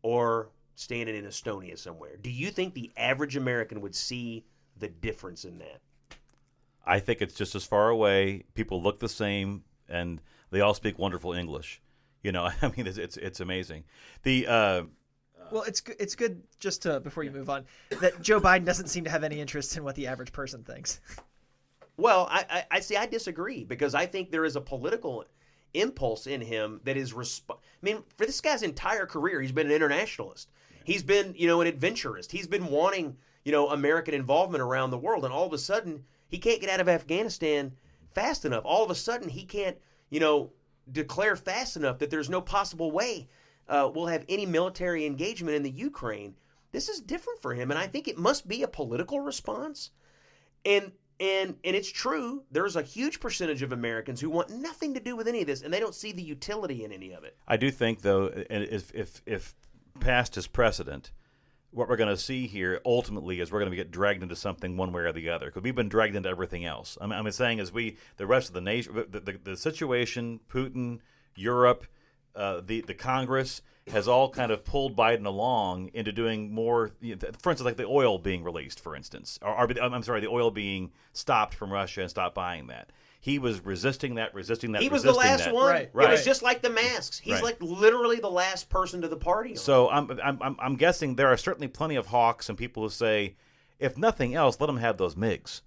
[0.02, 2.16] or standing in Estonia somewhere?
[2.22, 4.46] Do you think the average American would see
[4.78, 5.82] the difference in that?
[6.86, 8.44] I think it's just as far away.
[8.54, 11.82] People look the same, and they all speak wonderful English.
[12.24, 13.84] You know, I mean, it's it's, it's amazing.
[14.24, 14.84] The uh,
[15.52, 15.98] Well, it's good.
[16.00, 17.66] It's good just to before you move on
[18.02, 21.00] that Joe Biden doesn't seem to have any interest in what the average person thinks.
[21.98, 22.96] Well, I, I, I see.
[22.96, 25.26] I disagree because I think there is a political
[25.76, 27.14] impulse in him that is.
[27.14, 30.50] Resp- I mean, for this guy's entire career, he's been an internationalist.
[30.86, 32.32] He's been, you know, an adventurist.
[32.32, 36.04] He's been wanting, you know, American involvement around the world, and all of a sudden,
[36.28, 37.74] he can't get out of Afghanistan
[38.14, 38.66] fast enough.
[38.66, 39.78] All of a sudden, he can't,
[40.10, 40.52] you know,
[40.92, 43.28] declare fast enough that there's no possible way
[43.68, 46.36] uh, we'll have any military engagement in the Ukraine.
[46.72, 49.92] This is different for him, and I think it must be a political response.
[50.66, 52.44] And and and it's true.
[52.52, 55.62] There's a huge percentage of Americans who want nothing to do with any of this,
[55.62, 57.38] and they don't see the utility in any of it.
[57.48, 59.54] I do think, though, if if if
[60.00, 61.12] past is precedent,
[61.74, 64.78] what we're going to see here ultimately is we're going to get dragged into something
[64.78, 66.98] one way or the other because we've been dragged into everything else.
[67.02, 71.00] I'm, I'm saying as we the rest of the nation, the, the, the situation, Putin,
[71.36, 71.86] Europe,
[72.36, 76.92] uh, the the Congress has all kind of pulled Biden along into doing more.
[77.02, 80.22] You know, for instance, like the oil being released, for instance, or, or I'm sorry,
[80.22, 82.92] the oil being stopped from Russia and stopped buying that.
[83.24, 84.82] He was resisting that, resisting that.
[84.82, 85.54] He was the last that.
[85.54, 85.72] one.
[85.72, 87.20] Right, It was just like the masks.
[87.20, 87.44] He's Right.
[87.44, 89.52] like literally the last person to the party.
[89.52, 89.56] on.
[89.56, 92.90] So I'm, I'm I'm I'm guessing there are certainly plenty of hawks and people who
[92.90, 93.38] say,
[93.80, 95.62] if nothing else, let them have those MIGs.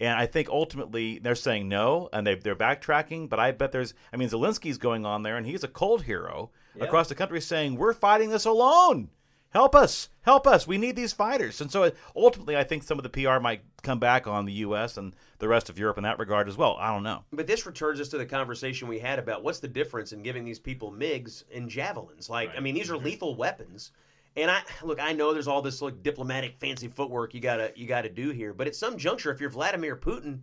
[0.00, 3.28] And I think ultimately they're saying no, and they they're backtracking.
[3.28, 6.50] But I bet there's, I mean, Zelensky's going on there, and he's a cold hero
[6.80, 9.10] across the country saying, "We're fighting this alone.
[9.56, 10.66] Help us, help us.
[10.66, 13.62] We need these fighters." And so uh, ultimately, I think some of the PR might
[13.82, 14.98] come back on the U.S.
[14.98, 16.76] and the rest of Europe in that regard as well.
[16.78, 17.24] I don't know.
[17.32, 20.44] But this returns us to the conversation we had about what's the difference in giving
[20.44, 22.28] these people MIGs and javelins.
[22.28, 23.06] Like, I mean, these are mm-hmm.
[23.06, 23.92] lethal weapons.
[24.36, 27.86] And I look, I know there's all this like diplomatic fancy footwork you gotta you
[27.86, 30.40] gotta do here, but at some juncture, if you're Vladimir Putin,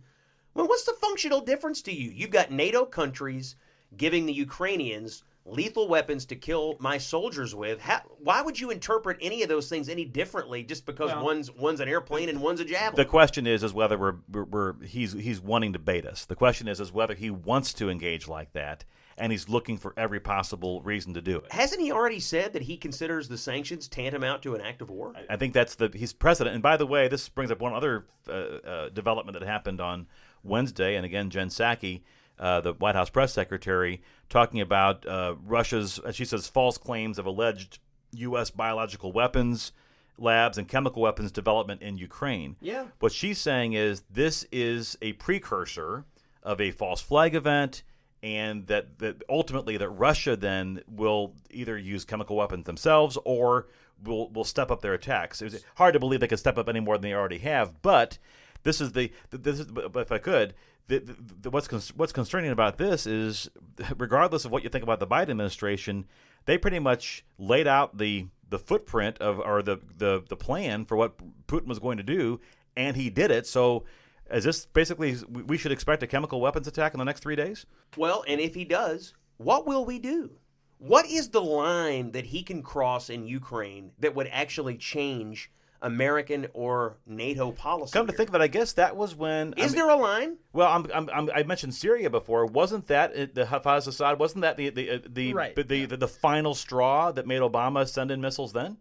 [0.54, 2.10] well, what's the functional difference to you?
[2.10, 3.54] You've got NATO countries
[3.96, 7.80] giving the Ukrainians lethal weapons to kill my soldiers with.
[7.80, 11.50] How, why would you interpret any of those things any differently just because Well- one's
[11.50, 12.96] one's an airplane and one's a javelin?
[12.96, 16.24] The question is, is whether we're, we're, we're he's he's wanting to bait us.
[16.24, 18.84] The question is, is whether he wants to engage like that,
[19.18, 21.52] and he's looking for every possible reason to do it.
[21.52, 25.12] Hasn't he already said that he considers the sanctions tantamount to an act of war?
[25.28, 26.54] I think that's the he's president.
[26.54, 30.06] And by the way, this brings up one other uh, uh, development that happened on
[30.42, 30.96] Wednesday.
[30.96, 32.02] And again, Jen Psaki,
[32.38, 37.18] uh, the White House press secretary, talking about uh, Russia's, as she says, false claims
[37.18, 37.78] of alleged
[38.12, 38.50] U.S.
[38.50, 39.72] biological weapons
[40.18, 42.56] labs and chemical weapons development in Ukraine.
[42.60, 42.86] Yeah.
[43.00, 46.04] What she's saying is this is a precursor
[46.42, 47.82] of a false flag event,
[48.22, 53.66] and that, that ultimately that Russia then will either use chemical weapons themselves or
[54.02, 55.40] will will step up their attacks.
[55.40, 58.18] It's hard to believe they could step up any more than they already have, but
[58.62, 60.54] this is the this is if I could.
[60.86, 63.48] The, the, what's what's concerning about this is,
[63.96, 66.04] regardless of what you think about the Biden administration,
[66.44, 70.96] they pretty much laid out the the footprint of or the, the the plan for
[70.96, 71.14] what
[71.46, 72.40] Putin was going to do,
[72.76, 73.46] and he did it.
[73.46, 73.84] So,
[74.30, 77.64] is this basically we should expect a chemical weapons attack in the next three days?
[77.96, 80.32] Well, and if he does, what will we do?
[80.78, 85.50] What is the line that he can cross in Ukraine that would actually change
[85.84, 87.92] American or NATO policy?
[87.92, 88.16] Come to here?
[88.16, 89.52] think of it, I guess that was when.
[89.52, 90.36] Is I is mean- there a line?
[90.52, 92.46] Well, I'm, I'm, I'm, I mentioned Syria before.
[92.46, 94.18] Wasn't that the Hafez Assad?
[94.18, 95.54] Wasn't that the the uh, the, Right.
[95.56, 98.52] the, the the final straw that made Obama send in missiles?
[98.52, 98.78] Then,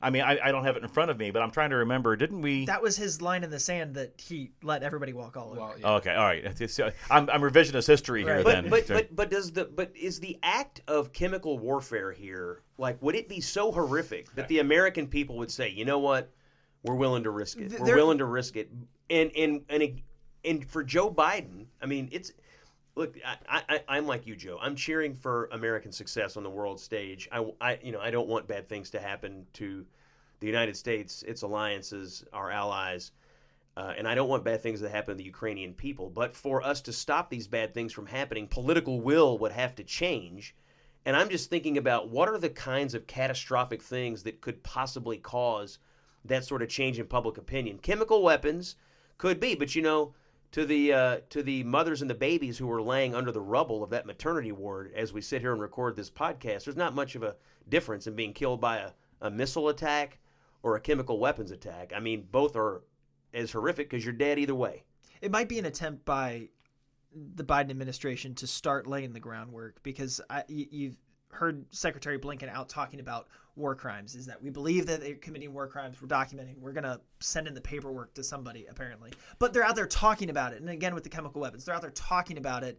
[0.00, 1.76] I mean, I, I don't have it in front of me, but I'm trying to
[1.76, 2.14] remember.
[2.14, 2.66] Didn't we?
[2.66, 5.60] That was his line in the sand that he let everybody walk all over.
[5.60, 5.90] Well, yeah.
[5.94, 6.44] Okay, all right.
[6.44, 8.36] It's- it's- uh, I'm, I'm revisionist history here.
[8.36, 8.44] Right.
[8.44, 12.62] Then, But but but but does the but is the act of chemical warfare here
[12.78, 16.32] like would it be so horrific that the American people would say, you know what,
[16.84, 17.72] we're willing to risk it.
[17.78, 18.70] We're there- willing to risk it.
[19.10, 19.98] And and and it-
[20.44, 22.30] and for Joe Biden, I mean, it's
[22.98, 24.58] look, I, I I'm like you, Joe.
[24.60, 27.28] I'm cheering for American success on the world stage.
[27.32, 29.86] I, I you know I don't want bad things to happen to
[30.40, 33.12] the United States, its alliances, our allies.
[33.76, 36.10] Uh, and I don't want bad things to happen to the Ukrainian people.
[36.10, 39.84] But for us to stop these bad things from happening, political will would have to
[39.84, 40.56] change.
[41.06, 45.16] And I'm just thinking about what are the kinds of catastrophic things that could possibly
[45.16, 45.78] cause
[46.24, 47.78] that sort of change in public opinion.
[47.78, 48.74] Chemical weapons
[49.16, 50.12] could be, but you know,
[50.52, 53.82] to the uh, to the mothers and the babies who were laying under the rubble
[53.82, 56.64] of that maternity ward as we sit here and record this podcast.
[56.64, 57.36] There's not much of a
[57.68, 60.18] difference in being killed by a, a missile attack
[60.62, 61.92] or a chemical weapons attack.
[61.94, 62.82] I mean, both are
[63.34, 64.84] as horrific because you're dead either way.
[65.20, 66.48] It might be an attempt by
[67.14, 70.96] the Biden administration to start laying the groundwork because I, you, you've
[71.30, 74.14] heard Secretary Blinken out talking about war crimes.
[74.14, 76.00] Is that we believe that they're committing war crimes?
[76.00, 76.58] We're documenting.
[76.58, 80.52] We're gonna send in the paperwork to somebody apparently, but they're out there talking about
[80.52, 80.60] it.
[80.60, 82.78] And again, with the chemical weapons, they're out there talking about it,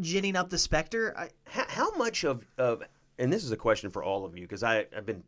[0.00, 1.14] ginning up the specter.
[1.18, 2.82] I, How, how much of, of
[3.18, 5.22] and this is a question for all of you because I've been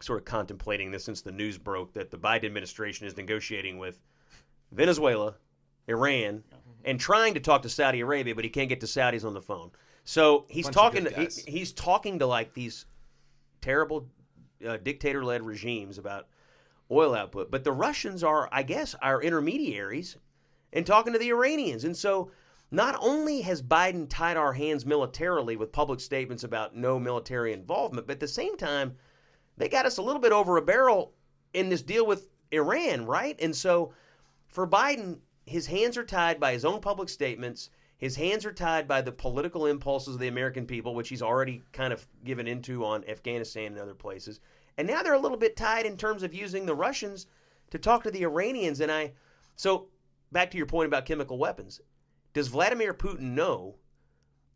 [0.00, 4.00] sort of contemplating this since the news broke that the Biden administration is negotiating with
[4.72, 5.34] Venezuela,
[5.88, 6.42] Iran,
[6.84, 9.40] and trying to talk to Saudi Arabia, but he can't get to Saudis on the
[9.40, 9.70] phone.
[10.04, 11.04] So he's Bunch talking.
[11.04, 12.86] To, he, he's talking to like these
[13.60, 14.08] terrible
[14.66, 16.26] uh, dictator-led regimes about
[16.90, 20.16] oil output, but the Russians are, I guess, our intermediaries
[20.72, 21.84] in talking to the Iranians.
[21.84, 22.30] And so
[22.70, 28.06] not only has Biden tied our hands militarily with public statements about no military involvement,
[28.06, 28.96] but at the same time,
[29.56, 31.12] they got us a little bit over a barrel
[31.54, 33.36] in this deal with Iran, right?
[33.40, 33.92] And so
[34.48, 37.70] for Biden, his hands are tied by his own public statements.
[38.00, 41.62] His hands are tied by the political impulses of the American people, which he's already
[41.72, 44.40] kind of given into on Afghanistan and other places.
[44.78, 47.26] And now they're a little bit tied in terms of using the Russians
[47.70, 48.80] to talk to the Iranians.
[48.80, 49.12] And I,
[49.54, 49.88] so
[50.32, 51.80] back to your point about chemical weapons.
[52.32, 53.76] Does Vladimir Putin know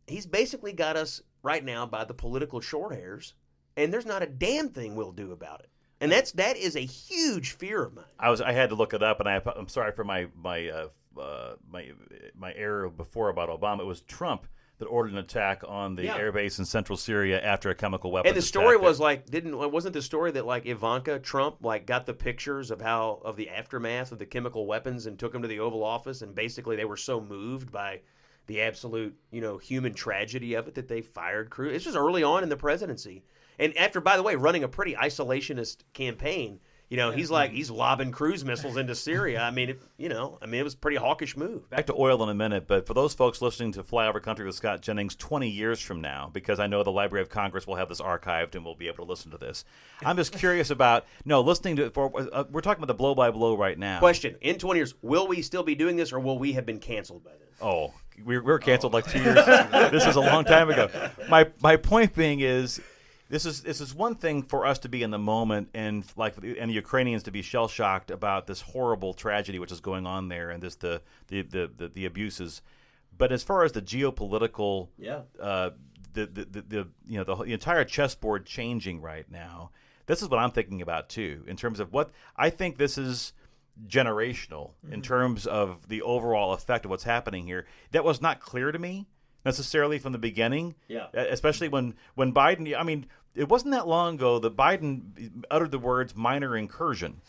[0.07, 3.35] he's basically got us right now by the political short hairs,
[3.77, 5.69] and there's not a damn thing we'll do about it.
[6.01, 8.05] And that's that is a huge fear of mine.
[8.19, 10.67] I was I had to look it up, and I, I'm sorry for my my
[10.67, 10.87] uh,
[11.19, 11.91] uh, my
[12.35, 13.81] my error before about Obama.
[13.81, 14.47] It was Trump
[14.77, 16.19] that ordered an attack on the Yeah.
[16.19, 18.27] airbase in central Syria after a chemical weapon.
[18.27, 22.05] And the story was like, didn't wasn't the story that like Ivanka Trump like got
[22.05, 25.47] the pictures of how of the aftermath of the chemical weapons and took them to
[25.47, 28.01] the Oval Office, and basically they were so moved by
[28.47, 31.71] the absolute you know human tragedy of it that they fired cruise.
[31.71, 33.23] This was early on in the presidency,
[33.57, 36.59] and after by the way running a pretty isolationist campaign.
[36.89, 39.41] You know, he's like he's lobbing cruise missiles into Syria.
[39.41, 41.67] I mean, it, you know, I mean, it was a pretty hawkish move.
[41.69, 44.53] Back to oil in a minute, but for those folks listening to Flyover Country with
[44.53, 47.89] Scott Jennings 20 years from now, because I know the Library of Congress will have
[47.89, 49.65] this archived and we'll be able to listen to this.
[50.03, 53.31] I'm just curious about no listening to for uh, we're talking about the blow by
[53.31, 53.97] blow right now.
[53.97, 56.79] Question: In 20 years, will we still be doing this, or will we have been
[56.79, 57.47] canceled by then?
[57.61, 57.93] Oh,
[58.23, 59.43] we we were canceled like two years.
[59.91, 60.89] this is a long time ago.
[61.29, 62.79] My my point being is.
[63.29, 66.35] This is this is one thing for us to be in the moment and like
[66.37, 70.27] and the Ukrainians to be shell shocked about this horrible tragedy which is going on
[70.27, 72.61] there and this the the the, the, the abuses,
[73.17, 75.21] but as far as the geopolitical Yeah.
[75.41, 75.71] uh,
[76.13, 79.71] the, the, the, the you know the, the entire chessboard changing right now.
[80.05, 83.33] This is what I'm thinking about too, in terms of what I think this is
[83.87, 87.65] generational in terms of the overall effect of what's happening here.
[87.91, 89.07] That was not clear to me
[89.45, 90.75] necessarily from the beginning.
[90.87, 91.07] Yeah.
[91.13, 92.75] Especially when when Biden.
[92.77, 93.05] I mean,
[93.35, 97.21] it wasn't that long ago that Biden uttered the words "minor incursion."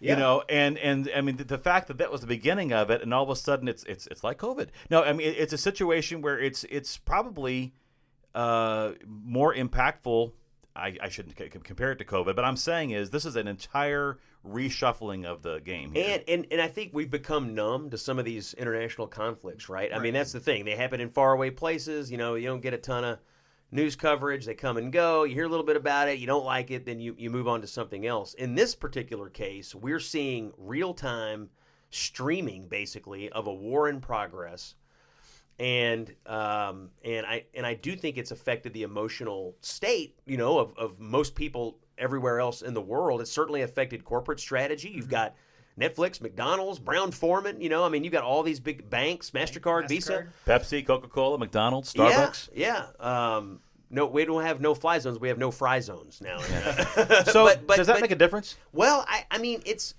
[0.00, 0.12] Yeah.
[0.12, 2.90] You know, and and I mean the, the fact that that was the beginning of
[2.90, 4.68] it, and all of a sudden it's it's it's like COVID.
[4.90, 7.74] No, I mean it, it's a situation where it's it's probably
[8.34, 10.32] uh, more impactful.
[10.76, 13.48] I, I shouldn't c- compare it to COVID, but I'm saying is this is an
[13.48, 15.92] entire reshuffling of the game.
[15.92, 16.04] Here.
[16.14, 19.92] And, and and I think we've become numb to some of these international conflicts, right?
[19.92, 20.64] I mean, that's the thing.
[20.64, 22.10] They happen in faraway places.
[22.10, 23.18] You know, you don't get a ton of
[23.70, 24.46] news coverage.
[24.46, 25.24] They come and go.
[25.24, 26.18] You hear a little bit about it.
[26.18, 28.34] You don't like it, then you, you move on to something else.
[28.34, 31.50] In this particular case, we're seeing real time
[31.90, 34.74] streaming, basically, of a war in progress.
[35.58, 40.58] And um, and I and I do think it's affected the emotional state, you know,
[40.58, 43.20] of, of most people everywhere else in the world.
[43.20, 44.88] It's certainly affected corporate strategy.
[44.88, 45.34] You've got
[45.78, 47.60] Netflix, McDonald's, Brown-Forman.
[47.60, 50.26] You know, I mean, you've got all these big banks, Mastercard, Visa.
[50.46, 52.50] Pepsi, Coca Cola, McDonald's, Starbucks.
[52.54, 53.34] Yeah, yeah.
[53.36, 55.18] Um, no, we don't have no fly zones.
[55.18, 56.38] We have no fry zones now.
[57.24, 58.56] So But- but- does that but- make a difference?
[58.72, 59.94] Well, I, I mean, it's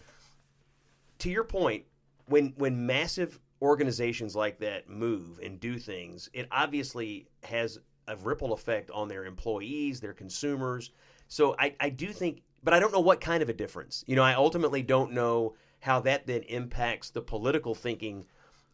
[1.20, 1.84] to your point.
[2.28, 8.54] When when massive organizations like that move and do things, it obviously has a ripple
[8.54, 10.92] effect on their employees, their consumers.
[11.28, 14.04] So I, I do think, but I don't know what kind of a difference.
[14.08, 18.26] You know, I ultimately don't know how that then impacts the political thinking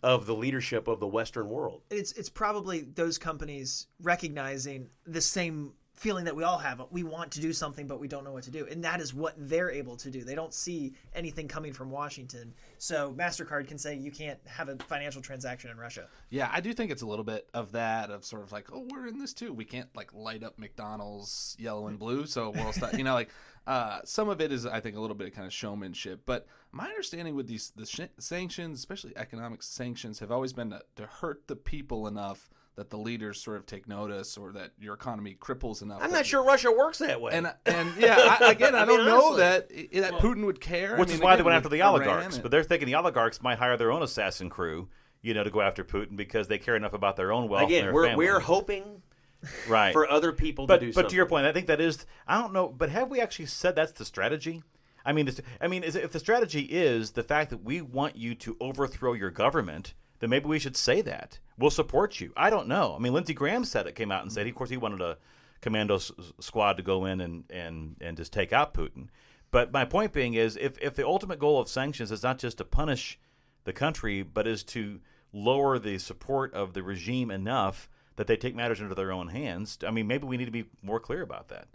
[0.03, 1.81] of the leadership of the Western world.
[1.89, 6.81] it's it's probably those companies recognizing the same feeling that we all have.
[6.91, 9.13] We want to do something, but we don't know what to do, and that is
[9.13, 10.23] what they're able to do.
[10.23, 14.75] They don't see anything coming from Washington, so Mastercard can say you can't have a
[14.75, 16.07] financial transaction in Russia.
[16.29, 18.85] Yeah, I do think it's a little bit of that of sort of like, oh,
[18.91, 19.53] we're in this too.
[19.53, 22.97] We can't like light up McDonald's yellow and blue, so we'll start.
[22.97, 23.29] You know, like
[23.67, 26.21] uh, some of it is, I think, a little bit of kind of showmanship.
[26.25, 30.81] But my understanding with these the sh- sanctions, especially economic sanctions, have always been to,
[30.97, 34.93] to hurt the people enough that the leaders sort of take notice, or that your
[34.93, 36.01] economy cripples enough.
[36.01, 37.31] I'm that- not sure Russia works that way.
[37.33, 39.87] And and yeah, I, again, I, I mean, don't know honestly.
[39.91, 40.95] that that Putin would care.
[40.95, 42.35] I Which mean, is why they went after the oligarchs.
[42.35, 44.89] and- But they're thinking the oligarchs might hire their own assassin crew,
[45.21, 47.63] you know, to go after Putin because they care enough about their own wealth.
[47.63, 48.25] and Again, their we're family.
[48.25, 49.01] we're hoping
[49.69, 51.09] right for other people but to do but something.
[51.11, 52.05] to your point, I think that is.
[52.27, 54.63] I don't know, but have we actually said that's the strategy?
[55.07, 55.29] I mean,
[55.61, 59.29] I mean, if the strategy is the fact that we want you to overthrow your
[59.29, 62.31] government, then maybe we should say that we'll support you.
[62.35, 62.95] I don't know.
[62.95, 65.17] I mean, Lindsey Graham said it, came out and said, of course, he wanted a
[65.61, 69.07] commando s- squad to go in and and and just take out Putin.
[69.51, 72.57] But my point being is, if if the ultimate goal of sanctions is not just
[72.57, 73.19] to punish
[73.63, 74.99] the country, but is to
[75.33, 79.77] lower the support of the regime enough that they take matters into their own hands.
[79.85, 81.67] I mean, maybe we need to be more clear about that.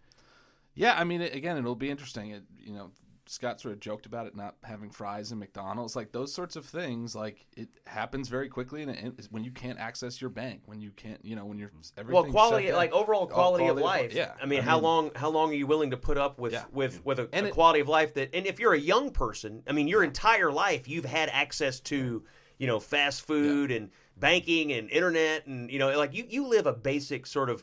[0.74, 2.30] Yeah, I mean, again, it'll be interesting.
[2.30, 2.91] It, you know,
[3.31, 6.66] Scott sort of joked about it not having fries in McDonald's, like those sorts of
[6.66, 7.14] things.
[7.14, 10.91] Like it happens very quickly, and it, when you can't access your bank, when you
[10.91, 14.12] can't, you know, when you're well, everything quality, like overall quality, of quality of life.
[14.12, 14.33] li- yeah.
[14.43, 16.53] I mean, I how mean- long how long are you willing to put up with
[16.55, 16.64] Yeah.
[16.72, 18.35] with with a, And a it- quality of life that?
[18.35, 22.24] And if you're a young person, I mean, your entire life you've had access to,
[22.59, 26.66] you know, fast food and banking and internet, and you know, like you you live
[26.66, 27.62] a basic sort of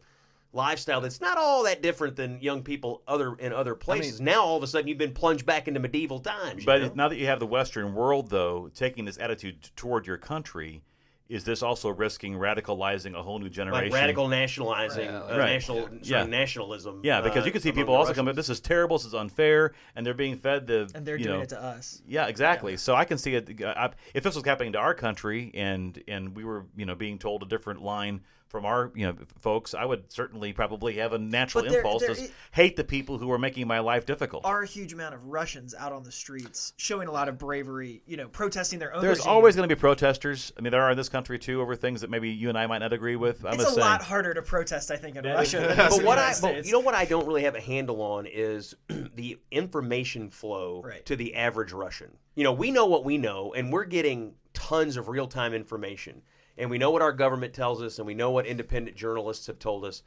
[0.54, 4.20] lifestyle that's not all that different than young people other in other places.
[4.22, 6.66] now all of a sudden you've been plunged back into medieval times.
[6.66, 6.92] But know?
[6.96, 10.82] now that you have the Western world, though, taking this attitude toward your country,
[11.30, 13.92] is this also risking radicalizing a whole new generation?
[13.92, 15.14] like radical nationalizing, Right.
[15.16, 15.46] uh, Right.
[15.52, 16.24] national sorry, Yeah.
[16.24, 17.02] nationalism.
[17.04, 18.28] Yeah, because uh, you can see people the also come.
[18.28, 18.48] Russians.
[18.48, 18.98] This is terrible.
[18.98, 20.90] This is unfair, and they're being fed the.
[20.96, 22.02] And they're you doing know, it to us.
[22.08, 22.78] Yeah, exactly.
[22.78, 23.62] So I can see it.
[23.62, 26.96] uh, I- If this was happening to our country, and and we were, you know,
[26.96, 31.14] being told a different line from our, you know, folks, I would certainly probably have
[31.14, 34.06] a natural there- impulse there to i- hate the people who are making my life
[34.06, 34.46] difficult.
[34.46, 38.02] Are a huge amount of Russians out on the streets showing a lot of bravery,
[38.06, 39.02] you know, protesting their own.
[39.02, 39.32] There's regime.
[39.34, 40.54] always going to be protesters.
[40.58, 42.68] I mean, there are in this country too over things that maybe you and I
[42.68, 43.46] might not agree with.
[43.46, 43.80] I'm It's a saying.
[43.80, 45.60] lot harder to protest, I think, in That Russia.
[45.60, 48.26] than but what I, but you know what I don't really have a handle on
[48.26, 48.76] is
[49.16, 51.06] the information flow Right.
[51.06, 52.12] to the average Russian.
[52.36, 56.22] You know, we know what we know, and we're getting tons of real time information,
[56.58, 59.60] and we know what our government tells us, and we know what independent journalists have
[59.60, 60.04] told us.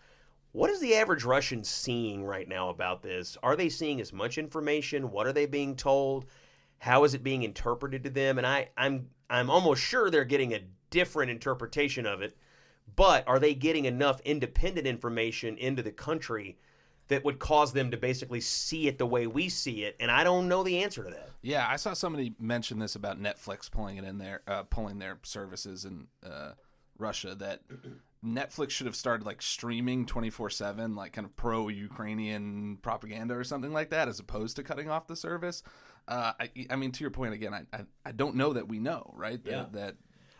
[0.52, 3.36] What is the average Russian seeing right now about this?
[3.42, 5.12] Are they seeing as much information?
[5.12, 6.26] What are they being told?
[6.78, 8.38] How is it being interpreted to them?
[8.38, 12.36] And I, I'm I'm almost sure they're getting a different interpretation of it.
[12.96, 16.58] But are they getting enough independent information into the country
[17.10, 19.94] that would cause them to basically see it the way we see it?
[20.00, 21.28] And I don't know the answer to that.
[21.42, 25.18] Yeah, I saw somebody mention this about Netflix pulling it in there, uh, pulling their
[25.22, 26.52] services in uh,
[26.98, 27.34] Russia.
[27.34, 27.60] That
[28.24, 33.34] Netflix should have started like streaming twenty four seven, like kind of pro Ukrainian propaganda
[33.34, 35.62] or something like that, as opposed to cutting off the service.
[36.08, 38.78] Uh, I, I mean, to your point again, I, I, I don't know that we
[38.80, 39.42] know, right?
[39.44, 39.66] That, Yeah.
[39.72, 39.96] that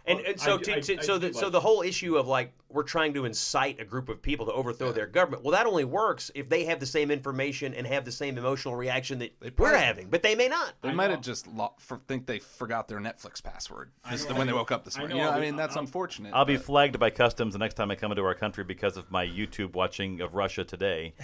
[0.06, 1.82] And, Well, and so, I- to, I- to- I so, do the, so the whole
[1.82, 5.42] issue of like we're trying to incite a group of people to overthrow their government.
[5.42, 8.76] Well, that only works if they have the same information and have the same emotional
[8.76, 10.72] reaction that They we're having, but they may not.
[10.80, 11.14] they I might know.
[11.16, 14.70] have just lo- for, think they forgot their Netflix password just know, when they woke
[14.70, 15.16] up this morning.
[15.16, 16.32] know, you know, I'll I mean, that's I'll- unfortunate.
[16.32, 19.10] I'll be flagged by customs the next time I come into our country because of
[19.10, 21.14] my YouTube watching of Russia Today.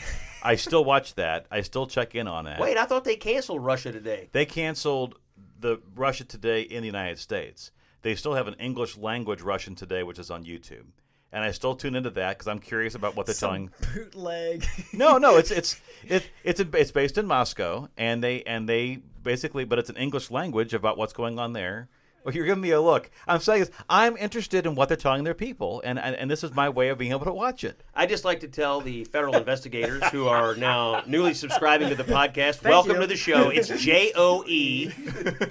[0.43, 1.47] I still watch that.
[1.51, 2.59] I still check in on that.
[2.61, 4.29] Wait, I thought they canceled Russia today.
[4.33, 5.15] They canceled
[5.61, 7.71] the Russia Today in the United States.
[8.07, 10.85] They still have an English language Russian Today, which is on YouTube.
[11.33, 13.73] And I still tune into that because I'm curious about what they're telling.
[13.93, 14.65] Bootleg.
[14.93, 19.65] No, no, it's it's it, it's it's based in Moscow, and they and they basically,
[19.65, 21.89] but it's an English language about what's going on there.
[22.27, 23.09] Well, you're giving me a look.
[23.29, 26.43] I'm saying is I'm interested in what they're telling their people, and, and and this
[26.43, 27.85] is my way of being able to watch it.
[27.95, 32.03] I just like to tell the federal investigators who are now newly subscribing to the
[32.03, 33.03] podcast, welcome you.
[33.03, 33.51] to the show.
[33.57, 34.91] It's J O E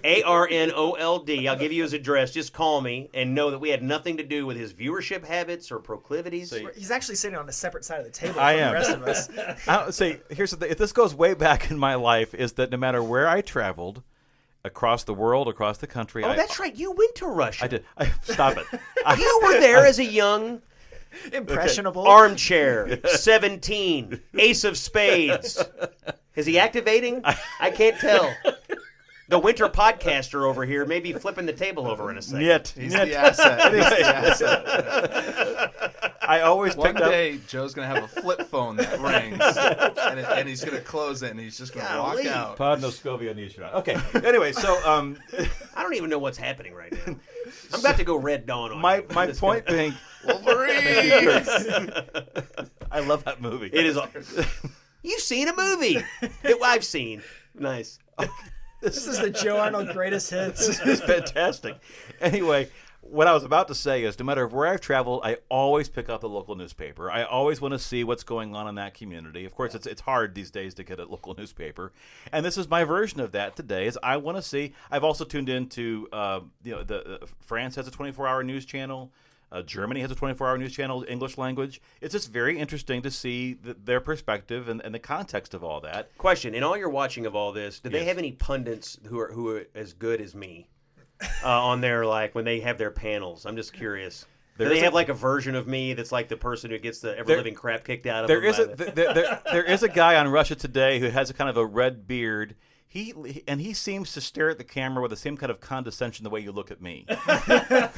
[0.03, 1.47] A R N O L D.
[1.47, 2.31] I'll give you his address.
[2.31, 5.71] Just call me and know that we had nothing to do with his viewership habits
[5.71, 6.53] or proclivities.
[6.75, 8.69] He's actually sitting on a separate side of the table I from am.
[8.71, 8.73] the
[9.05, 9.59] rest of us.
[9.69, 10.71] I don't say here's the thing.
[10.71, 14.03] If this goes way back in my life, is that no matter where I traveled,
[14.65, 16.75] across the world, across the country, oh, I, that's right.
[16.75, 17.63] You went to Russia.
[17.65, 17.85] I did.
[17.97, 18.65] I, stop it.
[19.05, 20.61] I, You were there as a young
[21.31, 22.05] Impressionable.
[22.07, 25.63] armchair, 17, ace of spades.
[26.35, 27.21] Is he activating?
[27.61, 28.33] I can't tell.
[29.29, 32.45] The winter podcaster over here may be flipping the table over in a second.
[32.45, 32.73] Yet.
[32.77, 33.05] He's Niet.
[33.07, 33.73] the asset.
[33.73, 35.94] He's the asset.
[36.27, 37.11] I always One picked up.
[37.11, 41.21] day, Joe's gonna have a flip phone that rings, and, it, and he's gonna close
[41.23, 42.25] it, and he's just gonna Golly.
[42.25, 42.55] walk out.
[42.57, 43.73] Pod no Scovia Nishra.
[43.75, 43.97] Okay.
[44.27, 45.17] Anyway, so um,
[45.75, 47.15] I don't even know what's happening right now.
[47.73, 49.05] I'm about to go Red Dawn on my you.
[49.13, 49.93] my This point guy- being,
[50.27, 51.91] Wolverine.
[52.91, 53.69] I love that movie.
[53.71, 53.97] It is.
[55.03, 56.03] You've seen a movie
[56.41, 57.21] that I've seen.
[57.53, 57.99] Nice.
[58.81, 60.67] This is the Joe Arnold greatest hits.
[60.79, 61.75] it's fantastic.
[62.21, 62.69] Anyway,
[63.05, 66.09] what I was about to say is no matter where I've traveled, I always pick
[66.09, 67.09] up the local newspaper.
[67.11, 69.45] I always want to see what's going on in that community.
[69.45, 71.91] Of course, it's it's hard these days to get a local newspaper,
[72.31, 73.87] and this is my version of that today.
[73.87, 74.73] Is I want to see.
[74.91, 78.65] I've also tuned into uh, you know the uh, France has a 24 hour news
[78.65, 79.11] channel.
[79.51, 81.79] Uh, Germany has a 24 hour news channel, English language.
[82.01, 85.79] It's just very interesting to see the, their perspective and, and the context of all
[85.81, 86.17] that.
[86.17, 88.07] Question: In all your watching of all this, do they Yes.
[88.07, 90.67] have any pundits who are who are as good as me
[91.43, 93.45] uh, on their like when they have their panels?
[93.45, 94.25] I'm just curious.
[94.57, 96.71] There do they is a- have like a version of me that's like the person
[96.71, 98.49] who gets the ever living crap kicked out of There them?
[98.49, 101.33] is a the- there, there, there is a guy on Russia Today who has a
[101.33, 102.55] kind of a red beard.
[102.95, 106.23] He and he seems to stare at the camera with the same kind of condescension
[106.23, 107.05] the way you look at me.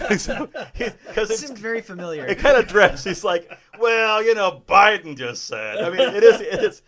[0.07, 2.25] Because It seems very familiar.
[2.25, 3.03] it kind of drifts.
[3.03, 5.77] He's like, well, you know, Biden just said.
[5.77, 6.81] I mean, it is, it is.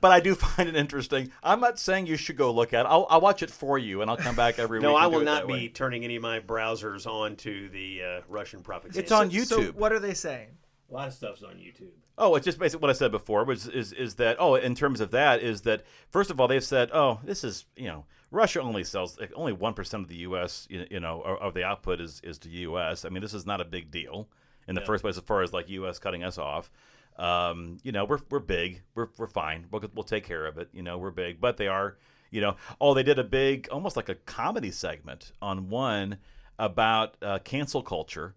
[0.00, 1.32] But I do find it interesting.
[1.42, 2.88] I'm not saying you should go look at it.
[2.88, 4.96] I'll, I'll watch it for you, and I'll come back every no, week.
[4.96, 5.68] No, I will not be way.
[5.68, 9.00] turning any of my browsers onto the uh, Russian propaganda.
[9.00, 9.46] It's on YouTube.
[9.46, 9.74] So YouTube.
[9.74, 10.48] what are they saying?
[10.90, 11.90] A lot of stuff's on YouTube.
[12.16, 13.44] Oh, it's just basically what I said before.
[13.44, 14.36] Was is is that?
[14.38, 17.66] Oh, in terms of that, is that first of all they've said, oh, this is
[17.76, 20.66] you know Russia only sells like, only one percent of the U.S.
[20.70, 23.04] You, you know of of the output is is to U.S.
[23.04, 24.28] I mean, this is not a big deal
[24.66, 25.98] in the first place as far as like U.S.
[25.98, 26.70] cutting us off.
[27.18, 30.68] Um, you know, we're we're big, we're we're fine, we'll we'll take care of it.
[30.72, 31.98] You know, we're big, but they are.
[32.30, 36.18] You know, oh, they did a big, almost like a comedy segment on one
[36.58, 38.34] about uh, cancel culture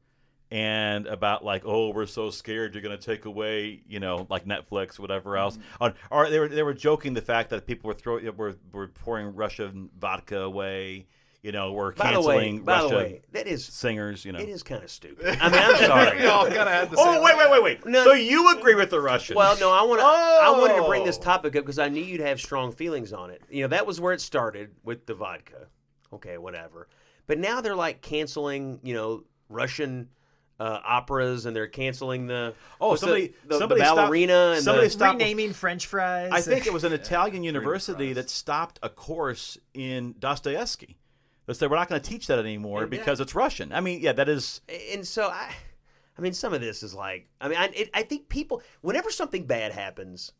[0.52, 4.46] and about like oh we're so scared you're going to take away you know like
[4.46, 5.84] Netflix whatever else Mm-hmm.
[5.84, 8.88] on or they were they were joking the fact that people were throwing were, were
[8.88, 11.08] pouring Russian vodka away
[11.42, 14.40] you know we're By the way, canceling by the way, that is singers you know
[14.40, 15.26] it is kind of stupid.
[15.42, 16.18] I mean, I'm sorry.
[16.22, 17.08] we all kind of had the same.
[17.08, 18.04] oh wait wait wait wait No.
[18.04, 20.06] so you agree with the Russians Well, no, I want to.
[20.06, 21.22] I wanted to bring this Oh.
[21.22, 23.42] topic up because I knew you'd have strong feelings on it.
[23.50, 25.68] You know, that was where it started with the vodka.
[26.14, 26.90] Okay, whatever.
[27.26, 30.10] But now they're like canceling, you know, Russian
[30.62, 34.52] uh, operas, and they're canceling the Oh, what's the- somebody- the, somebody the stopped- ballerina
[34.56, 36.30] and somebody the, stopped- Renaming French fries.
[36.32, 40.98] I think it was an Italian university that stopped a course in Dostoevsky.
[41.48, 43.74] They said we're not going to teach that anymore because it's Russian.
[43.74, 44.62] I mean, yeah, that is
[44.94, 45.52] and so I,
[46.18, 49.10] I mean, some of this is like, I mean, I, it, I think people, whenever
[49.10, 50.32] something bad happens,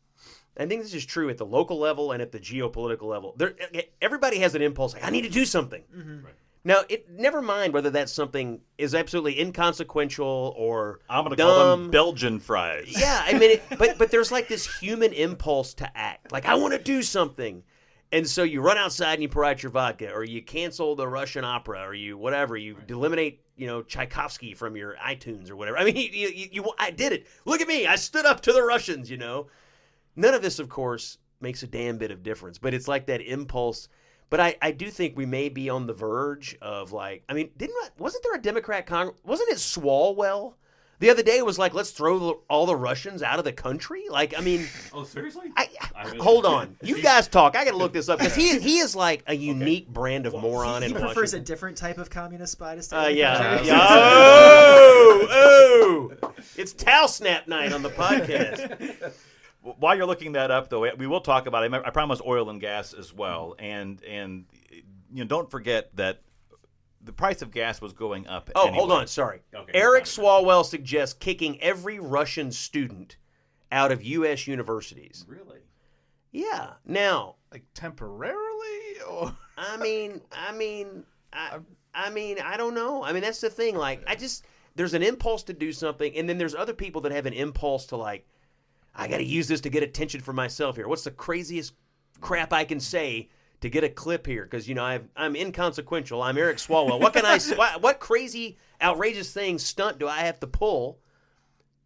[0.56, 3.34] I think this is true at the local level and at the geopolitical level.
[3.36, 3.54] There,
[4.00, 5.82] everybody has an impulse like, I need to do something.
[6.64, 11.76] Now, it never mind whether that's something is absolutely inconsequential or I'm going to call
[11.76, 12.94] them Belgian fries.
[12.96, 16.30] Yeah, I mean, it, but but there's like this human impulse to act.
[16.30, 17.64] Like I want to do something,
[18.12, 21.08] and so you run outside and you pour out your vodka, or you cancel the
[21.08, 22.56] Russian opera, or you whatever.
[22.56, 25.78] You eliminate you know Tchaikovsky from your iTunes or whatever.
[25.78, 27.26] I mean, you, you, you I did it.
[27.44, 27.88] Look at me.
[27.88, 29.10] I stood up to the Russians.
[29.10, 29.48] You know,
[30.14, 32.58] none of this, of course, makes a damn bit of difference.
[32.58, 33.88] But it's like that impulse.
[34.32, 37.50] But I, I do think we may be on the verge of like I mean
[37.58, 40.54] didn't wasn't there a Democrat Congress wasn't it Swalwell
[41.00, 44.32] the other day was like let's throw all the Russians out of the country like
[44.34, 45.52] I mean Oh, seriously?
[45.54, 45.68] I,
[46.18, 48.96] hold on you guys talk I got to look this up because he he is
[48.96, 51.40] like a unique brand of moron he in prefers Washington.
[51.40, 52.96] a different type of communist spy to stay.
[52.96, 53.62] Uh, yeah.
[53.62, 53.78] Yeah.
[55.04, 56.32] Oh, oh.
[56.56, 59.12] It's Towel Snap night on the podcast.
[59.62, 61.64] While you're looking that up, though, we will talk about.
[61.64, 61.72] it.
[61.72, 63.64] I promise oil and gas as well, mm-hmm.
[63.64, 64.44] and and
[65.12, 66.22] you know, don't forget that
[67.04, 68.50] the price of gas was going up.
[68.54, 68.76] Oh, anyway.
[68.76, 69.06] hold on.
[69.06, 69.40] Sorry.
[69.54, 70.04] Okay, Eric.
[70.04, 73.16] Swalwell suggests kicking every Russian student
[73.70, 74.46] out of U.S.
[74.46, 75.24] universities.
[75.28, 75.60] Really?
[76.32, 76.72] Yeah.
[76.84, 81.58] Now, like temporarily, or I mean, I mean, I,
[81.94, 83.04] I mean, I don't know.
[83.04, 83.76] I mean, that's the thing.
[83.76, 84.44] Like, I just
[84.74, 87.86] there's an impulse to do something, and then there's other people that have an impulse
[87.86, 88.26] to like,
[88.94, 90.88] I got to use this to get attention for myself here.
[90.88, 91.74] What's the craziest
[92.20, 93.28] crap I can say
[93.60, 94.44] to get a clip here?
[94.44, 96.22] Because you know I've, I'm inconsequential.
[96.22, 97.00] I'm Eric Swalwell.
[97.00, 97.38] What can I?
[97.56, 100.98] what, what crazy, outrageous thing stunt do I have to pull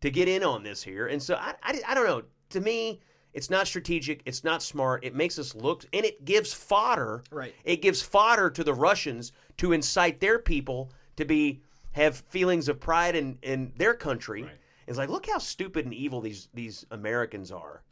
[0.01, 1.07] to get in on this here?
[1.07, 2.23] And so I, I, I don't know.
[2.51, 3.01] To me.
[3.35, 4.23] It's not strategic.
[4.25, 5.05] It's not smart.
[5.05, 7.55] It makes us look, and it gives fodder Right.
[7.65, 11.61] it gives fodder to the Russians to incite their people to be
[11.93, 14.49] have feelings of pride in, in their country.
[14.87, 17.83] It's like, look how stupid and evil these these Americans are.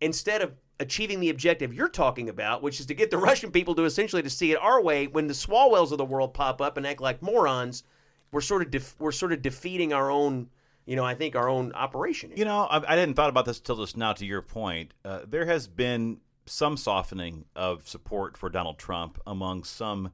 [0.00, 3.74] Instead of achieving the objective you're talking about, which is to get the Russian people
[3.76, 6.76] to essentially to see it our way, when the Swalwells of the world pop up
[6.76, 7.84] and act like morons,
[8.32, 10.48] we're sort of def- we're sort of defeating our own
[10.84, 12.32] you know, I think our own operation.
[12.34, 14.12] You know, I, I didn't thought about this till just now.
[14.14, 19.64] To your point, uh, there has been some softening of support for Donald Trump among
[19.64, 20.12] some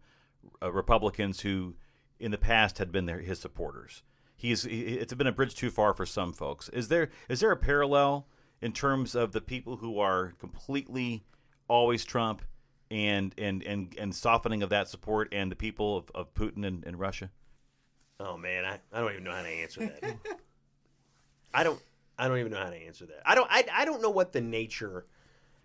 [0.63, 1.75] uh, Republicans who,
[2.21, 4.03] in the past, had been their, his supporters.
[4.39, 6.69] He's he, it's been a bridge too far for some folks.
[6.69, 8.29] Is there is there a parallel
[8.63, 11.25] in terms of the people who are completely
[11.67, 12.43] always Trump
[12.89, 16.85] and and and, and softening of that support and the people of, of Putin and,
[16.87, 17.31] and Russia?
[18.21, 20.17] Oh man, I, I don't even know how to answer that.
[21.53, 21.83] I don't
[22.17, 23.23] I don't even know how to answer that.
[23.27, 25.05] I don't I, I don't know what the nature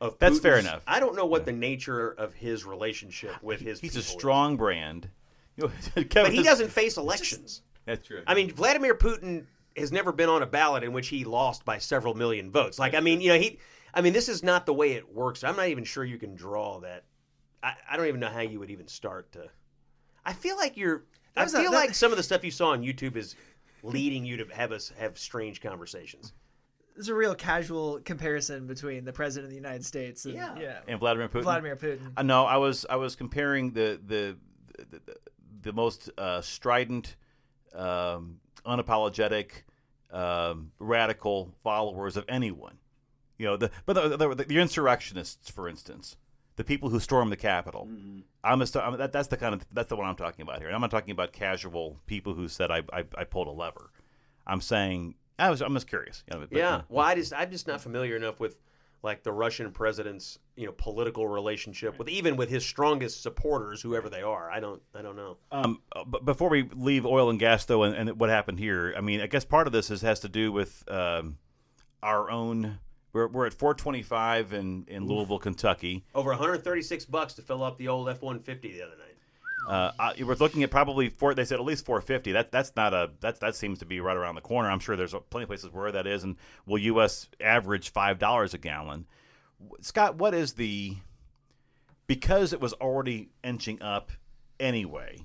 [0.01, 0.81] of That's fair enough.
[0.87, 4.07] I don't know what the nature of his relationship with his He's a people is.
[4.07, 5.09] strong brand.
[5.55, 7.61] You know, but he doesn't face elections.
[7.85, 8.23] That's true.
[8.27, 11.77] I mean, Vladimir Putin has never been on a ballot in which he lost by
[11.79, 12.77] several million votes.
[12.79, 13.59] Like, I mean, you know, he,
[13.93, 15.43] I mean, this is not the way it works.
[15.43, 17.03] I'm not even sure you can draw that.
[17.63, 19.47] I, I don't even know how you would even start to.
[20.25, 21.03] I feel like you're.
[21.35, 23.15] I That was a- feel that- like some of the stuff you saw on YouTube
[23.15, 23.35] is
[23.81, 26.33] leading you to have us have strange conversations.
[26.95, 30.55] There's a real casual comparison between the president of the United States and Yeah.
[30.59, 31.41] yeah, and Vladimir Putin.
[31.41, 32.11] Vladimir Putin.
[32.15, 34.37] Uh, no, I was I was comparing the the
[34.77, 35.15] the, the,
[35.63, 37.15] the most uh, strident,
[37.73, 39.63] um, unapologetic,
[40.11, 42.77] um, radical followers of anyone.
[43.37, 46.17] You know, the but the, the, the insurrectionists, for instance,
[46.55, 47.89] the people who stormed the Capitol.
[48.43, 50.67] I'm, just, I'm that, that's the kind of that's the one I'm talking about here.
[50.67, 53.91] And I'm not talking about casual people who said I I, I pulled a lever.
[54.45, 56.23] I'm saying I was I'm just curious.
[56.27, 56.75] You know, but, yeah.
[56.75, 58.57] uh, Well, I just I'm just not familiar enough with
[59.03, 64.09] like the Russian president's you know political relationship with even with his strongest supporters, whoever
[64.09, 64.49] they are.
[64.49, 65.37] I don't I don't know.
[65.51, 68.93] Um, uh, but before we leave oil and gas, though, and, and what happened here,
[68.97, 71.37] I mean, I guess part of this is, has to do with um,
[72.01, 72.79] our own.
[73.11, 76.03] We're, we're at 425 in, in Louisville, Kentucky.
[76.15, 79.12] Over 136 bucks to fill up the old F-150 the other night.
[79.67, 81.33] Uh, I, we're looking at probably four.
[81.33, 82.33] They said at least 450.
[82.33, 84.69] That that's not a that that seems to be right around the corner.
[84.69, 86.35] I'm sure there's plenty of places where that is, and
[86.65, 87.29] will U.S.
[87.39, 89.05] average five dollars a gallon.
[89.81, 90.97] Scott, what is the
[92.07, 94.11] because it was already inching up
[94.59, 95.17] anyway,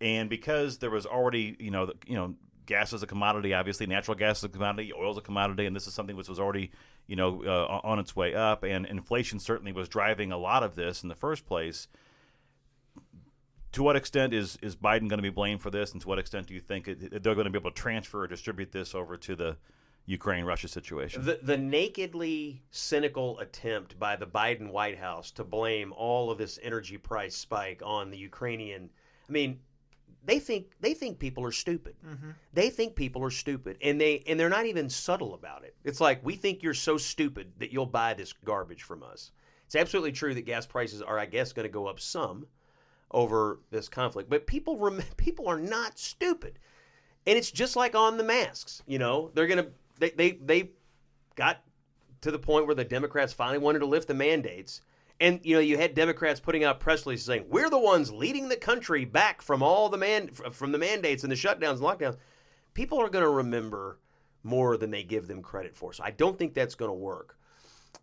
[0.00, 2.34] and because there was already you know the, you know
[2.66, 3.54] gas is a commodity.
[3.54, 4.92] Obviously, natural gas is a commodity.
[4.96, 6.70] Oil is a commodity, and this is something which was already
[7.08, 10.76] you know uh, on its way up, and inflation certainly was driving a lot of
[10.76, 11.88] this in the first place
[13.74, 16.18] to what extent is is Biden going to be blamed for this, and to what
[16.18, 18.94] extent do you think it, they're going to be able to transfer or distribute this
[18.94, 19.56] over to the
[20.06, 21.24] Ukraine Russia situation?
[21.24, 26.58] The, the nakedly cynical attempt by the Biden White House to blame all of this
[26.62, 28.90] energy price spike on the Ukrainian.
[29.28, 29.58] I mean,
[30.24, 31.96] they think they think people are stupid.
[32.06, 32.30] Mm-hmm.
[32.52, 35.74] They think people are stupid, and they and they're not even subtle about it.
[35.82, 39.32] It's like we think you're so stupid that you'll buy this garbage from us.
[39.66, 42.46] It's absolutely true that gas prices are, I guess, going to go up some
[43.14, 46.58] over this conflict, but people rem- people are not stupid,
[47.26, 48.82] and it's just like on the masks.
[48.86, 50.70] You know, they're gonna they they they
[51.36, 51.62] got
[52.20, 54.82] to the point where the Democrats finally wanted to lift the mandates.
[55.20, 58.48] And you know, you had Democrats putting out press releases saying, "We're the ones leading
[58.48, 62.16] the country back from all the man from the mandates and the shutdowns and lockdowns."
[62.74, 64.00] People are going to remember
[64.42, 65.92] more than they give them credit for.
[65.92, 67.38] So I don't think that's going to work.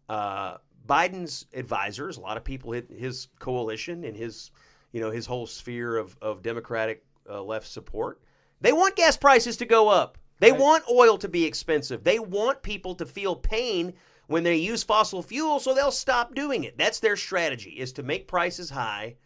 [0.10, 0.58] Uh,
[0.88, 4.52] Biden's advisors, a lot of people, his coalition and his,
[4.92, 8.22] you know, his whole sphere of of Democratic uh, left support,
[8.60, 10.18] they want gas prices to go up.
[10.40, 12.04] They want oil to be expensive.
[12.04, 13.94] They want people to feel pain
[14.26, 16.78] when they use fossil fuel, so they'll stop doing it.
[16.78, 19.18] That's their strategy: is to make prices high,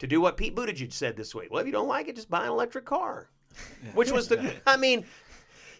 [0.00, 1.50] to do what Pete Buttigieg said this week.
[1.50, 3.30] Well, if you don't like it, just buy an electric car.
[3.94, 5.06] Which was the, I mean,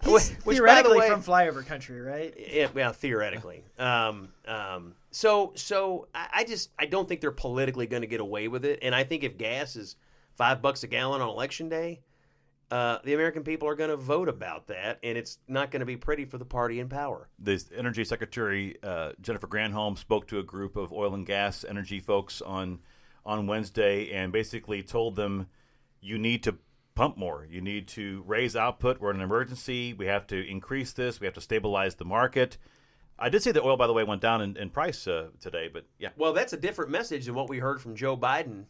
[0.04, 2.34] He's which, by the theoretically way- from flyover country, right?
[2.36, 3.64] yeah, well, theoretically.
[3.78, 8.20] Um, um, so, so I, I just I don't think they're politically going to get
[8.20, 9.96] away with it, and I think if gas is
[10.34, 12.02] five bucks a gallon on election day,
[12.70, 15.86] uh, the American people are going to vote about that, and it's not going to
[15.86, 17.28] be pretty for the party in power.
[17.38, 22.00] the Energy Secretary uh, Jennifer Granholm spoke to a group of oil and gas energy
[22.00, 22.80] folks on
[23.24, 25.48] on Wednesday and basically told them
[26.00, 26.56] you need to
[26.96, 27.46] pump more.
[27.48, 29.00] You need to raise output.
[29.00, 29.94] We're in an emergency.
[29.94, 31.20] We have to increase this.
[31.20, 32.58] We have to stabilize the market.
[33.18, 35.70] I did see that oil, by the way, went down in, in price uh, today,
[35.72, 36.08] but yeah.
[36.16, 38.64] Well, that's a different message than what we heard from Joe Biden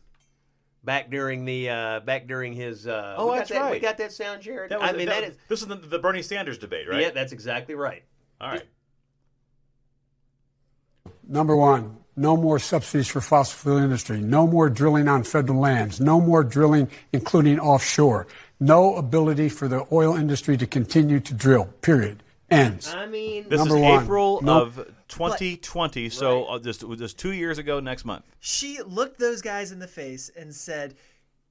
[0.85, 2.87] back during the uh, back during his.
[2.87, 4.71] Uh, Oh, that's that, We got that sound, Jared.
[4.71, 5.39] That was, I mean, that, that is.
[5.49, 7.01] this is the, the Bernie Sanders debate, right?
[7.01, 8.05] Yeah, that's exactly right.
[8.41, 8.63] All right.
[11.27, 14.21] Number one, no more subsidies for fossil fuel industry.
[14.21, 16.01] No more drilling on federal lands.
[16.01, 18.27] No more drilling, including offshore.
[18.59, 21.67] No ability for the oil industry to continue to drill.
[21.83, 22.23] Period.
[22.51, 22.95] Ends.
[22.95, 24.05] I mean, This Number is one.
[24.05, 24.79] April Nope.
[24.79, 28.25] of 2020, so uh, just, just two years ago next month.
[28.41, 30.95] She looked those guys in the face and said,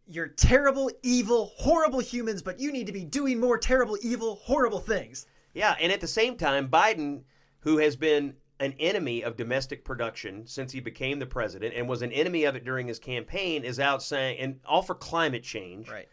[0.08, 4.80] you're terrible, evil, horrible humans, but you need to be doing more terrible, evil, horrible
[4.80, 5.26] things.
[5.54, 7.24] Yeah, and at the same time, Biden,
[7.60, 12.02] who has been an enemy of domestic production since he became the president and was
[12.02, 15.90] an enemy of it during his campaign, is out saying, and all for climate change,
[15.90, 16.08] Right.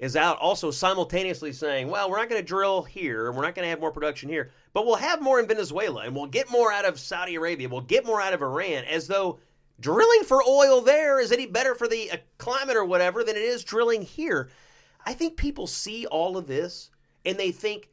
[0.00, 3.64] is out also simultaneously saying, well, we're not going to drill here, we're not going
[3.64, 6.72] to have more production here, but we'll have more in Venezuela, and we'll get more
[6.72, 9.38] out of Saudi Arabia, we'll get more out of Iran, as though
[9.78, 13.42] drilling for oil there is any better for the uh, climate or whatever than it
[13.42, 14.50] is drilling here.
[15.06, 16.90] I think people see all of this
[17.24, 17.88] and they think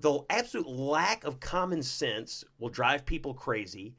[0.00, 3.94] the absolute lack of common sense will drive people crazy.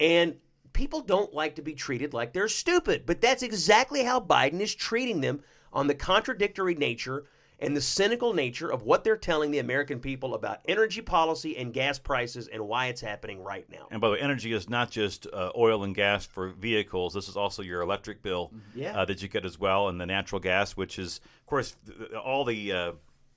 [0.00, 0.36] And
[0.72, 3.04] people don't like to be treated like they're stupid.
[3.06, 5.40] But that's exactly how Biden is treating them
[5.72, 7.24] on the contradictory nature
[7.60, 11.72] and the cynical nature of what they're telling the American people about energy policy and
[11.74, 13.88] gas prices and why it's happening right now.
[13.90, 17.14] And by the way, energy is not just uh, oil and gas for vehicles.
[17.14, 18.96] This is also your electric bill Yeah.
[19.00, 22.12] uh, that you get as well, and the natural gas, which is, of course, th-
[22.12, 22.92] all the uh,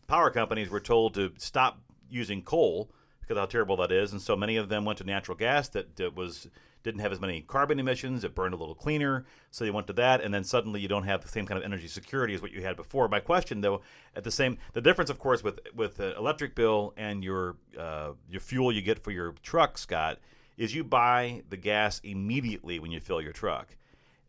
[0.05, 1.79] power companies were told to stop
[2.11, 2.91] using coal
[3.21, 5.95] because how terrible that is, and so many of them went to natural gas that,
[5.95, 6.47] that was
[6.83, 8.23] didn't have as many carbon emissions.
[8.23, 11.03] It burned a little cleaner, so they went to that, and then suddenly you don't
[11.03, 13.07] have the same kind of energy security as what you had before.
[13.07, 13.81] My question, though,
[14.15, 18.11] at the same the difference, of course, with with the electric bill and your uh,
[18.29, 20.19] your fuel you get for your truck, Scott,
[20.57, 23.75] is you buy the gas immediately when you fill your truck.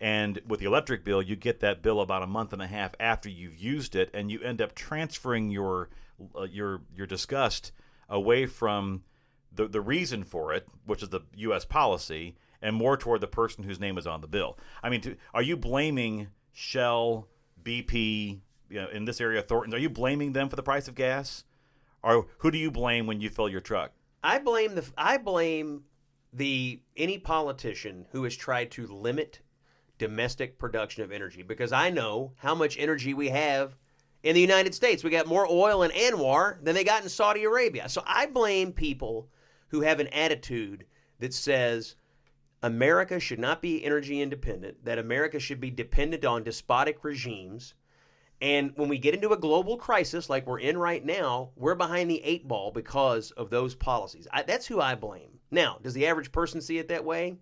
[0.01, 2.93] And with the electric bill, you get that bill about a month and a half
[2.99, 5.89] after you've used it, and you end up transferring your
[6.37, 7.73] uh, your your disgust
[8.09, 9.05] away from
[9.55, 11.65] the the reason for it, which is the U.S.
[11.65, 14.59] policy, and more toward the person whose name is on the bill.
[14.83, 17.29] I mean, to, are you blaming Shell,
[17.63, 19.75] BP, you know, in this area, Thornton's?
[19.75, 21.45] Are you blaming them for the price of gas,
[22.03, 23.93] or who do you blame when you fill your truck?
[24.23, 25.85] I blame the I blame
[26.33, 29.41] the any politician who has tried to limit
[29.99, 33.77] domestic production of energy because I know how much energy we have
[34.23, 35.03] in the United States.
[35.03, 37.89] We got more oil in ANWR than they got in Saudi Arabia.
[37.89, 39.29] So I blame people
[39.69, 40.85] who have an attitude
[41.19, 41.97] that says
[42.63, 47.75] America should not be energy independent, that America should be dependent on despotic regimes.
[48.41, 52.11] And when we get into a global crisis like we're in right now, we're behind
[52.11, 54.27] the eight ball because of those policies.
[54.33, 55.39] I, that's who I blame.
[55.51, 57.37] Now, does the average person see it that way?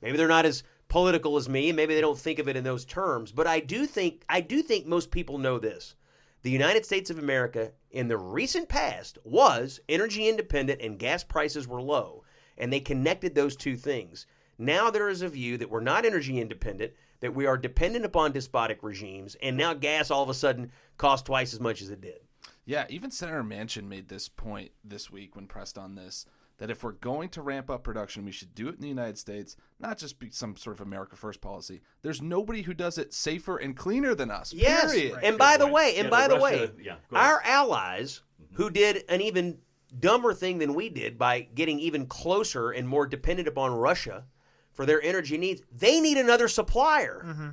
[0.00, 2.84] Maybe they're not as political as me, maybe they don't think of it in those
[2.84, 3.32] terms.
[3.32, 5.96] But I do think I do think most people know this.
[6.44, 11.66] The United States of America in the recent past was energy independent and gas prices
[11.66, 12.22] were low,
[12.58, 14.26] and they connected those two things.
[14.58, 18.32] Now there is a view that we're not energy independent, that we are dependent upon
[18.32, 22.02] despotic regimes, and now gas all of a sudden costs twice as much as it
[22.02, 22.20] did.
[22.66, 26.26] Yeah, even Senator Manchin made this point this week when pressed on this
[26.58, 29.18] that if we're going to ramp up production, we should do it in the United
[29.18, 31.80] States, not just be some sort of America First policy.
[32.02, 34.52] There's nobody who does it safer and cleaner than us.
[34.52, 35.18] Yes, period.
[35.22, 37.28] and by the way, and Yeah, by the the way, Russia- yeah, go ahead.
[37.28, 38.74] our allies who mm-hmm.
[38.74, 39.58] did an even
[39.98, 44.24] dumber thing than we did by getting even closer and more dependent upon Russia
[44.72, 47.24] for their energy needs, they need another supplier.
[47.26, 47.48] Mm-hmm.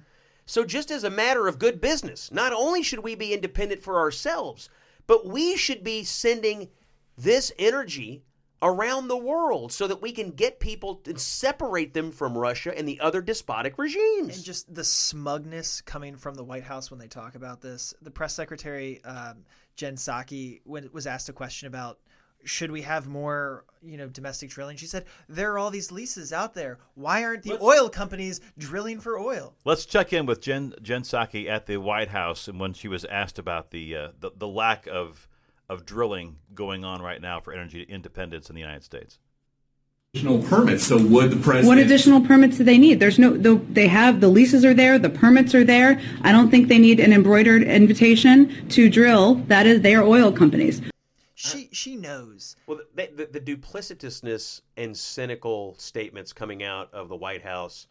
[0.48, 3.98] So, just as a matter of good business, not only should we be independent for
[4.00, 4.70] ourselves,
[5.08, 6.70] but we should be sending
[7.18, 8.24] this energy
[8.62, 12.88] around the world so that we can get people and separate them from Russia and
[12.88, 14.36] the other despotic regimes.
[14.36, 17.94] And just the smugness coming from the White House when they talk about this.
[18.02, 19.46] The press secretary, um,
[19.76, 22.00] Jen Psaki, when was asked a question about
[22.44, 26.34] should we have more, you know, domestic drilling, she said there are all these leases
[26.34, 26.80] out there.
[26.96, 29.54] Why aren't the oil companies drilling for oil?
[29.64, 33.06] Let's check in with Jen Jen Psaki at the White House, and when she was
[33.06, 35.28] asked about the uh, the, the lack of
[35.70, 39.20] of drilling going on right now for energy independence in the United States.
[40.14, 40.86] additional permits.
[40.86, 41.68] So would the president?
[41.68, 43.00] What additional permits do they need?
[43.00, 46.02] There's no, the, they have, the leases are there, the permits are there.
[46.22, 49.36] I don't think they need an embroidered invitation to drill.
[49.48, 50.82] That is, they are oil companies.
[51.34, 52.56] She she knows.
[52.68, 57.88] Well, the, the, the duplicitousness and cynical statements coming out of the White House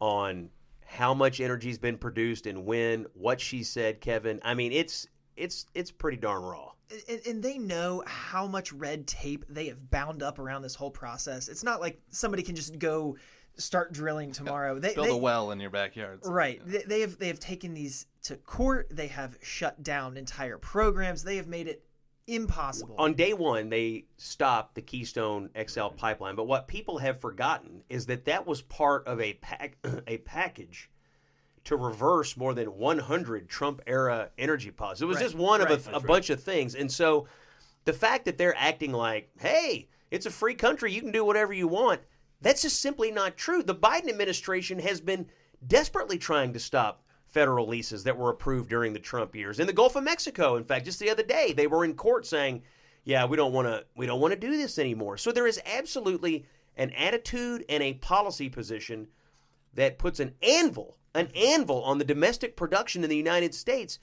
[0.00, 0.50] on
[0.84, 4.40] how much energy's been produced and when, what she said, Kevin.
[4.44, 5.06] I mean, it's
[5.36, 6.72] it's it's pretty darn raw.
[7.08, 10.90] and, and they know how much red tape they have bound up around this whole
[10.90, 11.48] process.
[11.48, 13.16] It's not like somebody can just go
[13.56, 14.78] start drilling tomorrow.
[14.78, 16.20] They, Build they- a well in your backyard.
[16.24, 16.60] Right.
[16.64, 18.88] They, they have they have taken these to court.
[18.90, 21.22] They have shut down entire programs.
[21.22, 21.84] They have made it
[22.26, 22.94] impossible.
[22.98, 28.06] On day one, they stopped the Keystone XL pipeline, but what people have forgotten is
[28.06, 29.76] that that was part of a pack
[30.06, 30.89] a package
[31.64, 35.02] to reverse more than 100 Trump era energy policies.
[35.02, 35.70] It was Right, just one right.
[35.70, 37.26] of a, a bunch of things, and so
[37.84, 41.52] the fact that they're acting like, "Hey, it's a free country, you can do whatever
[41.52, 42.00] you want,"
[42.40, 43.62] that's just simply not true.
[43.62, 45.26] The Biden administration has been
[45.66, 49.60] desperately trying to stop federal leases that were approved during the Trump years.
[49.60, 52.26] In the Gulf of Mexico, in fact, just the other day, they were in court
[52.26, 52.62] saying,
[53.04, 55.60] "Yeah, we don't want to we don't want to do this anymore." So there is
[55.66, 56.46] absolutely
[56.76, 59.06] an attitude and a policy position
[59.74, 63.98] that puts an anvil, an anvil on the domestic production in the United States.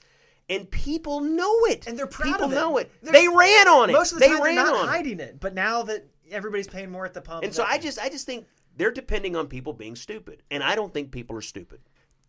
[0.50, 2.54] And people know it, And they're proud people of it.
[2.54, 2.90] know it.
[3.02, 3.92] They're- they ran on it.
[3.92, 5.38] Most of the they time, ran they're not hiding it.
[5.40, 8.24] But now that everybody's paying more at the pump, And so I just I just
[8.26, 8.46] think
[8.76, 10.42] they're depending on people being stupid.
[10.50, 11.80] And I don't think people are stupid.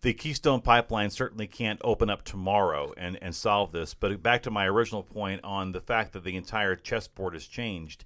[0.01, 3.93] the Keystone Pipeline certainly can't open up tomorrow and, and solve this.
[3.93, 8.05] But back to my original point on the fact that the entire chessboard has changed,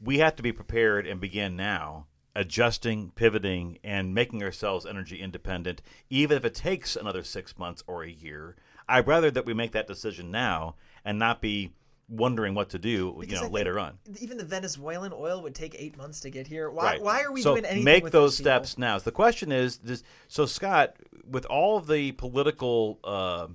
[0.00, 2.06] we have to be prepared and begin now
[2.38, 8.04] adjusting, pivoting, and making ourselves energy independent, even if it takes another six months or
[8.04, 8.54] a year.
[8.88, 11.72] I'd rather that we make that decision now and not be
[12.08, 13.98] wondering what to do, you know, later on.
[14.20, 16.70] Even the Venezuelan oil would take eight months to get here.
[16.70, 16.84] Why?
[16.84, 17.02] Right.
[17.02, 17.84] Why are we so doing anything?
[17.84, 18.64] make with those these people?
[18.64, 18.98] steps now.
[18.98, 20.96] So the question is, this, so Scott,
[21.28, 23.48] with all of the political uh,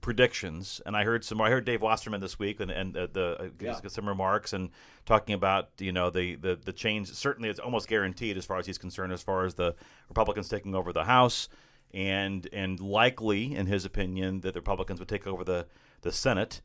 [0.00, 3.50] predictions, and I heard some, I heard Dave Wasserman this week, and, and uh, the
[3.68, 4.70] uh, some remarks and
[5.06, 7.08] talking about you know the, the the change.
[7.08, 9.74] Certainly, it's almost guaranteed as far as he's concerned, as far as the
[10.08, 11.48] Republicans taking over the House,
[11.92, 15.66] and and likely, in his opinion, that the Republicans would take over the
[16.02, 16.60] the Senate.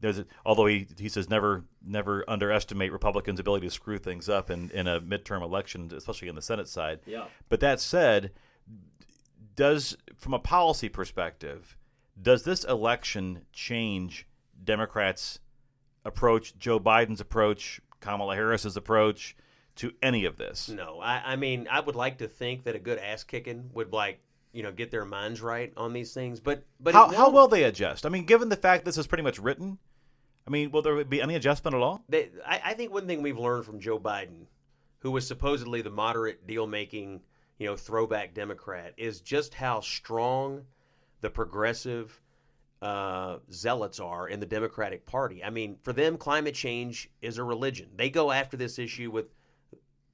[0.00, 4.50] There's a, although he he says never never underestimate Republicans' ability to screw things up
[4.50, 7.00] in, in a midterm election, especially in the Senate side.
[7.06, 7.26] Yeah.
[7.48, 8.32] But that said,
[9.54, 11.76] does from a policy perspective,
[12.20, 14.26] does this election change
[14.62, 15.38] Democrats'
[16.04, 19.36] approach, Joe Biden's approach, Kamala Harris's approach
[19.76, 20.68] to any of this?
[20.68, 23.92] No, I, I mean, I would like to think that a good ass kicking would
[23.92, 24.20] like
[24.52, 27.64] you know get their minds right on these things, but but how, how will they
[27.64, 28.04] adjust?
[28.04, 29.78] I mean, given the fact this is pretty much written,
[30.46, 32.04] I mean, will there be any adjustment at all?
[32.08, 34.46] They, I, I think one thing we've learned from Joe Biden,
[34.98, 37.22] who was supposedly the moderate deal making,
[37.58, 40.62] you know, throwback Democrat, is just how strong
[41.22, 42.20] the progressive
[42.82, 45.42] uh, zealots are in the Democratic Party.
[45.42, 47.88] I mean, for them, climate change is a religion.
[47.96, 49.26] They go after this issue with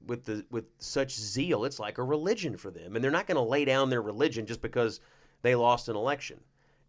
[0.07, 1.65] with the with such zeal.
[1.65, 4.47] It's like a religion for them, and they're not going to lay down their religion
[4.47, 5.01] just because
[5.43, 6.41] they lost an election.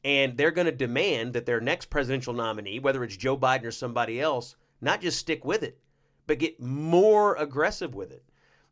[0.03, 3.71] And they're going to demand that their next presidential nominee, whether it's Joe Biden or
[3.71, 5.77] somebody else, not just stick with it,
[6.25, 8.23] but get more aggressive with it.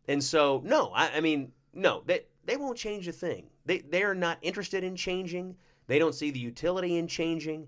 [0.07, 3.47] And so, no, I, I mean, no, they they won't change a thing.
[3.67, 5.55] They they are not interested in changing.
[5.87, 7.67] They don't see the utility in changing.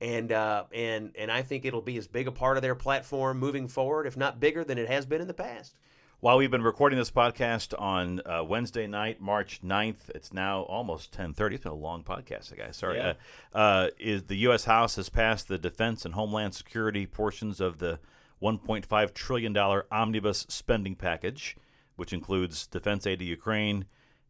[0.00, 3.38] And uh, and and I think it'll be as big a part of their platform
[3.38, 5.74] moving forward, if not bigger than it has been in the past.
[6.20, 11.16] While we've been recording this podcast on uh, Wednesday night, March 9th, it's now almost
[11.16, 11.54] 10:30.
[11.54, 12.76] It's been a long podcast, guys.
[12.76, 12.98] Sorry.
[12.98, 13.14] Yeah.
[13.54, 14.64] Uh, uh, is the U.S.
[14.64, 17.98] House has passed the defense and homeland security portions of the
[18.42, 21.56] 1.5 trillion dollar omnibus spending package,
[21.96, 23.86] which includes defense aid to Ukraine,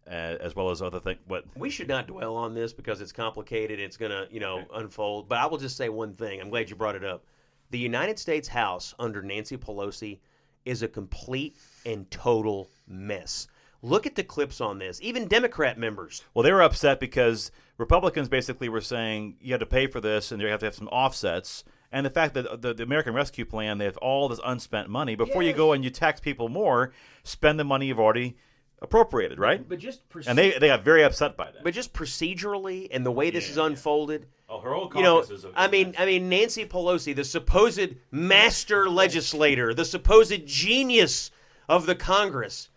[0.07, 1.19] uh, as well as other things.
[1.27, 1.45] What?
[1.57, 3.79] We should not dwell on this because it's complicated.
[3.79, 5.29] It's going to, you know, unfold.
[5.29, 6.41] But I will just say one thing.
[6.41, 7.25] I'm glad you brought it up.
[7.71, 10.19] The United States House under Nancy Pelosi
[10.65, 13.47] is a complete and total mess.
[13.83, 15.01] Look at the clips on this.
[15.03, 16.23] Even Democrat members.
[16.35, 20.33] Well, they were upset because Republicans basically were saying you had to pay for this
[20.33, 21.65] and you have to have some offsets.
[21.91, 25.17] And the fact that the, the American Rescue Plan, they have all this unspent money.
[25.17, 26.93] Before you go and you tax people more,
[27.25, 28.37] spend the money you've already
[28.83, 29.67] appropriated, right?
[29.69, 31.63] But just And they, they got very upset by that.
[31.63, 34.27] but just procedurally and the way this is unfolded.
[34.49, 35.25] oh, her own You know,
[35.55, 41.31] I mean, I mean, Nancy Pelosi, the supposed master legislator, the supposed genius
[41.69, 42.71] of the Congress,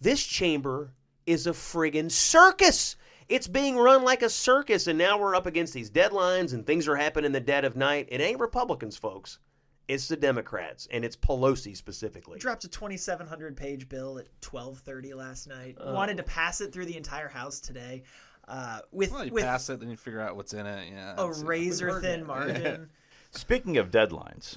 [0.00, 0.92] this chamber
[1.24, 2.96] is a friggin' circus.
[3.28, 6.86] It's being run like a circus, and now we're up against these deadlines, and things
[6.86, 8.06] are happening in the dead of night.
[8.12, 9.40] It ain't Republicans, folks.
[9.88, 12.38] It's the Democrats, and it's Pelosi specifically.
[12.40, 15.76] dropped a 2,700 page bill at 12:30 last night.
[15.80, 15.92] Uh.
[15.92, 18.02] Wanted to pass it through the entire House today,
[18.48, 20.88] uh, with Well, you with pass it, then you figure out what's in it.
[20.90, 22.90] Yeah, a razor thin margin.
[23.30, 24.56] Speaking of deadlines,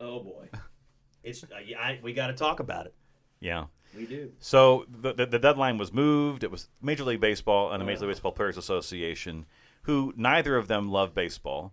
[0.00, 0.48] Oh boy,
[1.22, 1.46] it's uh,
[1.78, 2.94] I, we got to talk about it.
[3.40, 3.66] yeah.
[3.96, 4.32] We do.
[4.40, 6.42] So the, the, the deadline was moved.
[6.42, 9.46] It was Major League Baseball and the Major League Baseball Players Association,
[9.82, 11.72] who neither of them love baseball.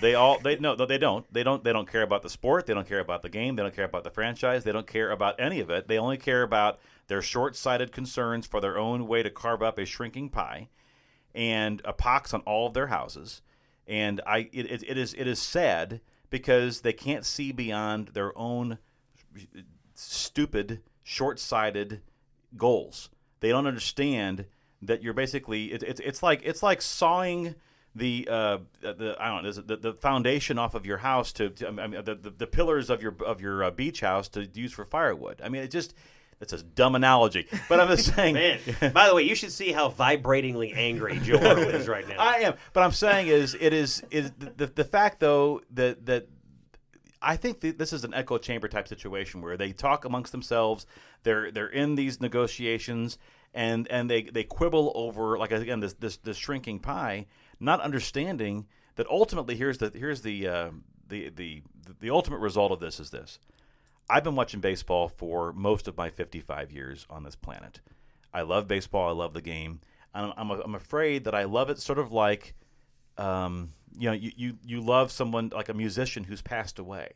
[0.00, 2.66] They all they no they don't they don't they don't care about the sport.
[2.66, 3.56] They don't care about the game.
[3.56, 4.64] They don't care about the franchise.
[4.64, 5.86] They don't care about any of it.
[5.86, 9.86] They only care about their short-sighted concerns for their own way to carve up a
[9.86, 10.68] shrinking pie,
[11.34, 13.40] and a pox on all of their houses.
[13.86, 18.36] And I it, it, it is it is sad because they can't see beyond their
[18.36, 18.78] own
[19.94, 22.02] stupid, short-sighted
[22.56, 23.10] goals.
[23.40, 24.46] They don't understand
[24.82, 27.54] that you're basically it, it's it's like it's like sawing
[27.98, 31.68] the uh, the I don't know the, the foundation off of your house to, to
[31.68, 34.72] I mean, the, the the pillars of your of your uh, beach house to use
[34.72, 35.40] for firewood.
[35.44, 35.94] I mean, it just
[36.40, 38.34] It's a dumb analogy, but I'm just saying.
[38.34, 38.58] Man,
[38.92, 42.16] by the way, you should see how vibratingly angry Joe Arnold is right now.
[42.18, 46.06] I am, but I'm saying is it is is the, the, the fact though that
[46.06, 46.28] that
[47.20, 50.86] I think th- this is an echo chamber type situation where they talk amongst themselves.
[51.24, 53.18] They're they're in these negotiations
[53.54, 57.26] and and they they quibble over like again this this, this shrinking pie,
[57.60, 60.70] not understanding that ultimately here's the here's the uh,
[61.08, 61.62] the the
[62.00, 63.38] the ultimate result of this is this.
[64.10, 67.80] I've been watching baseball for most of my 55 years on this planet.
[68.32, 69.08] I love baseball.
[69.08, 69.80] I love the game.
[70.14, 72.54] I'm, I'm, I'm afraid that I love it sort of like,
[73.18, 77.12] um, you know, you, you, you love someone like a musician who's passed away.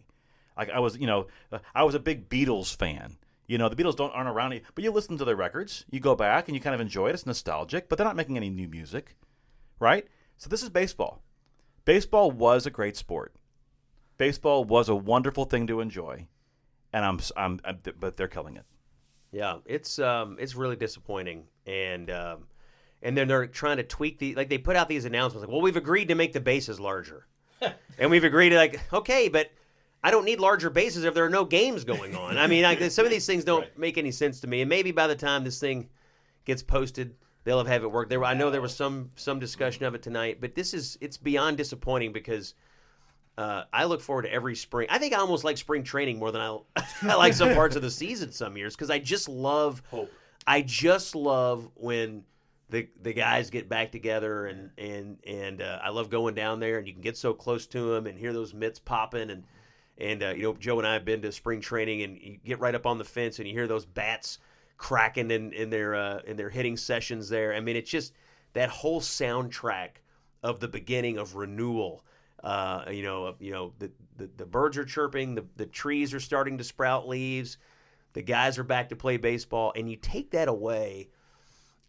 [0.57, 3.17] Like I was, you know, uh, I was a big Beatles fan.
[3.47, 5.85] You know, the Beatles don't aren't around, but you listen to their records.
[5.91, 7.15] You go back and you kind of enjoy it.
[7.15, 9.17] It's nostalgic, but they're not making any new music,
[9.79, 10.07] right?
[10.37, 11.23] So this is baseball.
[11.85, 13.35] Baseball was a great sport.
[14.19, 16.29] Baseball was a wonderful thing to enjoy,
[16.93, 18.65] and I'm, s- I'm, I'm but they're killing it.
[19.33, 22.45] Yeah, it's um, it's really disappointing, and um,
[23.03, 25.63] and then they're trying to tweak the like they put out these announcements like, well,
[25.63, 27.27] we've agreed to make the bases larger,
[27.99, 29.51] and we've agreed to like, okay, but
[30.05, 32.37] I don't need larger bases if there are no games going on.
[32.37, 34.93] I mean, like, some of these things don't make any sense to me, and maybe
[34.93, 35.89] by the time this thing
[36.45, 37.15] gets posted,
[37.45, 38.09] they'll have have it work.
[38.09, 41.17] There, I know there was some some discussion of it tonight, but this is it's
[41.17, 42.55] beyond disappointing because.
[43.39, 44.89] Uh, I look forward to every spring.
[44.91, 46.59] I think I almost like spring training more than I,
[47.05, 49.83] I like some parts of the season some years because I just love
[50.47, 52.25] I just love when
[52.71, 56.79] the the guys get back together and and and uh, I love going down there
[56.79, 59.45] and you can get so close to them and hear those mitts popping and
[59.99, 62.59] and uh, you know Joe and I have been to spring training and you get
[62.59, 64.39] right up on the fence and you hear those bats
[64.77, 67.55] cracking in in their uh, in their hitting sessions there.
[67.55, 68.13] I mean it's just
[68.53, 70.01] that whole soundtrack
[70.43, 72.05] of the beginning of renewal.
[72.43, 76.21] Uh, you know, you know the, the the birds are chirping, the the trees are
[76.21, 77.59] starting to sprout leaves,
[78.15, 81.09] the guys are back to play baseball, and you take that away,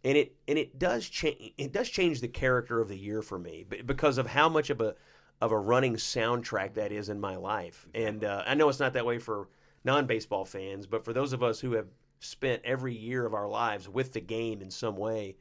[0.04, 3.40] and it and it does change it does change the character of the year for
[3.40, 4.96] me because of how much of a
[5.42, 7.88] of a running soundtrack that is in my life.
[7.94, 9.50] And uh, I know it's not that way for
[9.84, 11.88] non baseball fans, but for those of us who have
[12.24, 15.36] spent every year of our lives with the game in some way.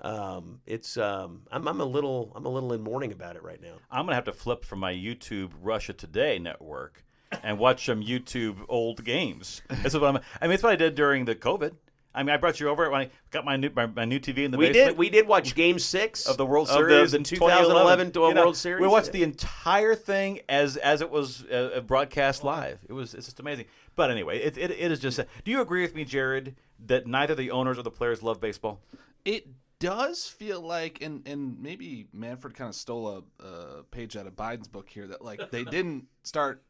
[0.00, 3.60] Um, it's um, I'm, I'm a little I'm a little in mourning about it right
[3.60, 3.76] now.
[3.90, 7.02] I'm gonna have to flip from my YouTube Russia Today network
[7.42, 9.62] and watch some YouTube old games.
[9.68, 10.18] That's what I'm.
[10.40, 11.72] I mean, it's what I did during the COVID.
[12.16, 14.38] I mean, I brought you over when I got my new my, my new TV
[14.38, 14.88] in the We basement.
[14.88, 18.28] did we did watch Game Six of the World of Series the, in 2011 2011
[18.30, 18.80] You know, World Series.
[18.80, 22.80] We watched the entire thing as as it was uh, broadcast live.
[22.88, 23.66] It was it's just amazing.
[23.94, 25.18] But anyway, it, it, it is just.
[25.44, 26.56] Do you agree with me, Jared,
[26.86, 28.80] that neither the owners or the players love baseball?
[29.24, 29.46] It
[29.78, 34.34] does feel like, and and maybe Manfred kind of stole a, a page out of
[34.34, 36.62] Biden's book here that like they didn't start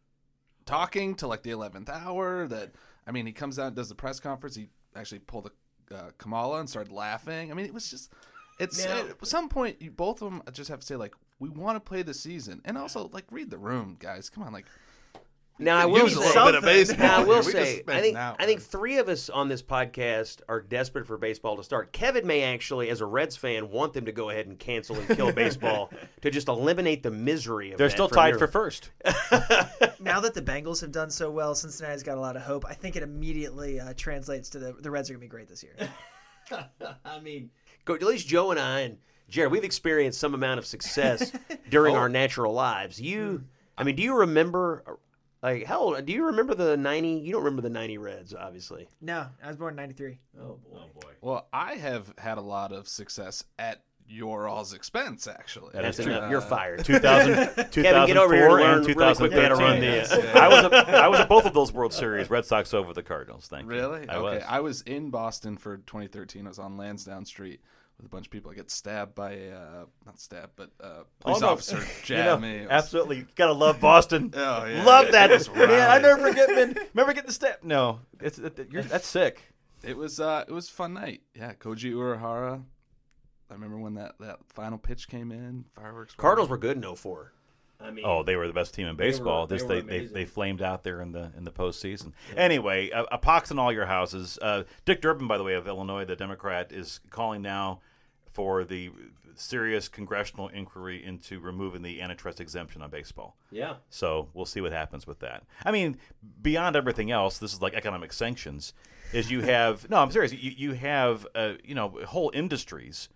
[0.64, 2.46] talking till like the eleventh hour.
[2.46, 2.72] That
[3.06, 4.56] I mean, he comes out, does the press conference.
[4.56, 5.50] He actually pulled
[5.90, 7.50] a uh, Kamala and started laughing.
[7.50, 8.12] I mean, it was just.
[8.58, 11.48] It's Now- at some point you, both of them just have to say like we
[11.50, 14.30] want to play the season and also like read the room, guys.
[14.30, 14.64] Come on, like
[15.58, 17.36] Now I could will use a say, little bit of baseball Now I will.
[17.38, 18.16] We just say, I think.
[18.16, 21.92] I think three of us on this podcast are desperate for baseball to start.
[21.92, 25.08] Kevin may actually, as a Reds fan, want them to go ahead and cancel and
[25.16, 25.90] kill baseball
[26.20, 28.90] to just eliminate the misery of They're still tied your- for first.
[30.00, 32.64] now that the Bengals have done so well, Cincinnati's got a lot of hope.
[32.68, 35.48] I think it immediately uh, translates to the the Reds are going to be great
[35.48, 35.74] this year.
[37.04, 37.50] I mean,
[37.84, 38.98] go, at least Joe and I and
[39.28, 41.32] Jared, we've experienced some amount of success
[41.70, 41.98] during Oh.
[41.98, 43.00] our natural lives.
[43.00, 43.42] You,
[43.76, 44.84] I mean, do you remember?
[45.42, 46.06] Like, how old?
[46.06, 47.08] Do you remember the '90?
[47.08, 48.88] You don't remember the '90 Reds, obviously.
[49.00, 50.18] no, I was born in '93.
[50.40, 51.10] Oh boy.
[51.20, 55.70] Well, I have had a lot of success at your all's expense, actually.
[55.72, 56.14] That That's is true.
[56.14, 56.30] enough.
[56.30, 56.84] You're fired.
[56.84, 57.34] 2000,
[57.72, 60.20] Kevin, get over here and learn and really quickly how to run 2013.
[60.20, 62.30] the, uh, I was a, I was at both of those World Series.
[62.30, 63.46] Red Sox over the Cardinals.
[63.48, 63.70] Thank you.
[63.70, 64.08] Really?
[64.08, 64.22] I okay.
[64.36, 64.42] was.
[64.46, 66.46] I was in Boston for 2013.
[66.46, 67.60] I was on Lansdowne Street
[67.96, 68.50] with a bunch of people.
[68.50, 71.48] I get stabbed by a uh, not stabbed, but uh, police Oh, no.
[71.52, 71.82] officer
[72.14, 72.60] You know, me.
[72.62, 74.32] Was- Absolutely, gotta love Boston.
[74.36, 74.84] Oh, yeah.
[74.84, 75.30] love It that.
[75.30, 76.48] was Man, I never forget.
[76.50, 77.62] Man, remember getting the step?
[77.64, 79.52] No, it's it, you're, that's sick.
[79.82, 81.22] It was uh, it was a fun night.
[81.34, 82.62] Yeah, Koji Uehara.
[83.48, 85.66] I remember when that, that final pitch came in.
[85.76, 86.16] Fireworks.
[86.16, 87.32] were- Cardinals were good in 04.
[87.80, 89.46] I mean, Oh, they were the best team in baseball.
[89.46, 90.14] they This were they, they, amazing.
[90.14, 92.12] they flamed out there in the in the postseason.
[92.36, 94.38] Anyway, a, a pox in all your houses.
[94.40, 97.80] Uh, Dick Durbin, by the way, of Illinois, the Democrat, is calling now
[98.30, 98.90] for the
[99.34, 103.36] serious congressional inquiry into removing the antitrust exemption on baseball.
[103.50, 103.74] yeah.
[103.90, 105.44] So we'll see what happens with that.
[105.64, 105.98] I mean,
[106.40, 108.72] beyond everything else, this is like economic sanctions.
[109.12, 110.32] Is you have no, I'm serious.
[110.32, 113.08] You you have uh, you know whole industries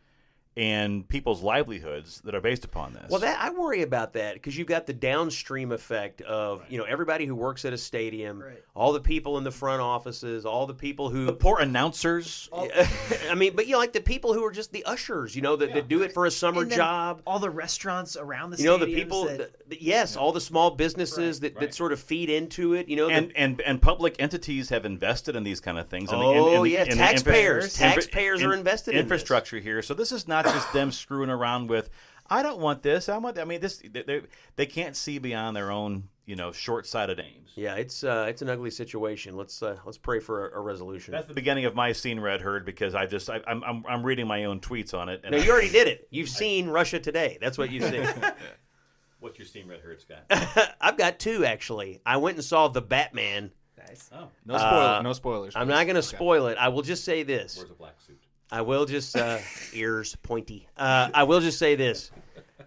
[0.57, 3.05] and people's livelihoods that are based upon this.
[3.09, 6.85] Well, that I worry about that because you've got the downstream effect of you know
[6.85, 8.63] everybody who works at a stadium, Right.
[8.75, 12.49] all the people in the front offices, all the people who the poor announcers.
[13.31, 15.57] I mean, but you know, like the people who are just the ushers, you know,
[15.57, 17.23] that, that do it for a summer job.
[17.27, 19.25] All the restaurants around the You know, the people.
[19.27, 21.75] that- that- that- yes, all the small businesses that, that right.
[21.75, 22.89] sort of feed into it.
[22.89, 26.11] You know, the- and, and and public entities have invested in these kind of things.
[26.11, 27.81] and the- Oh, and- and the- yeah, and the taxpayers.
[27.81, 29.03] infra- Taxpayers are invested in this.
[29.03, 29.81] infrastructure here.
[29.83, 31.91] So this is not just them screwing around with.
[32.33, 33.09] I don't want this.
[33.09, 33.39] I want.
[33.39, 33.79] I mean, this.
[33.79, 34.23] They, they,
[34.57, 37.51] they can't see beyond their own, you know, short-sighted aims.
[37.57, 39.37] yeah, it's uh, it's an ugly situation.
[39.37, 41.11] Let's uh, let's pray for a, a resolution.
[41.11, 44.03] That's the beginning of my seen read heard because I just I, I'm, I'm I'm
[44.07, 45.23] reading my own tweets on it.
[45.25, 46.07] And no, I- you already did it.
[46.11, 47.37] You've seen Russia Today.
[47.41, 48.07] That's what you've seen.
[49.21, 50.75] What's your seen read heard, Scott?
[50.81, 52.01] I've got two actually.
[52.07, 53.51] I went and saw the Batman.
[53.77, 54.09] nice.
[54.15, 54.83] oh, No spoiler.
[54.83, 55.57] Uh, no spoilers.
[55.57, 56.17] I'm not going to Okay.
[56.17, 56.57] spoil it.
[56.59, 57.57] I will just say this.
[57.59, 58.20] where's a black suit?
[58.53, 59.39] I will just uh,
[59.73, 60.69] ears pointy.
[60.77, 62.11] Uh, I will just say this.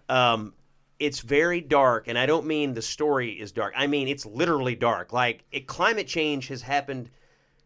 [0.08, 0.54] Um,
[0.98, 3.74] it's very dark, and I don't mean the story is dark.
[3.76, 5.12] I mean it's literally dark.
[5.12, 7.10] Like it, climate change has happened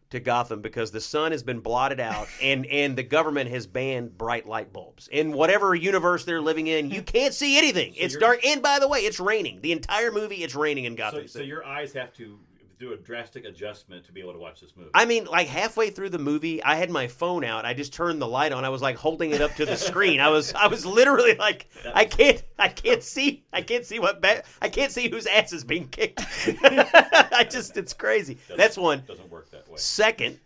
[0.09, 4.17] to Gotham because the sun has been blotted out, and and the government has banned
[4.17, 6.89] bright light bulbs in whatever universe they're living in.
[6.89, 7.93] You can't see anything.
[7.95, 9.61] it's dark, and by the way, it's raining.
[9.61, 11.27] The entire movie, it's raining in Gotham.
[11.27, 12.39] So, so your eyes have to
[12.79, 14.89] do a drastic adjustment to be able to watch this movie.
[14.93, 17.65] I mean, like halfway through the movie, I had my phone out.
[17.65, 18.63] I just turned the light on.
[18.63, 20.21] I was like holding it up to the screen.
[20.21, 24.21] I was, I was literally like, I can't, I can't see, I can't see what,
[24.21, 26.21] ba- I can't see whose ass is being kicked.
[26.63, 28.37] I just, it's crazy.
[28.55, 29.03] That's one.
[29.05, 29.75] doesn't work that way.
[29.75, 30.39] Second,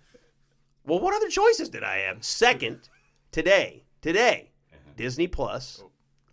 [0.85, 2.23] well, what other choices did I have?
[2.23, 2.89] Second,
[3.31, 4.91] today, today, uh-huh.
[4.97, 5.91] Disney Plus oh.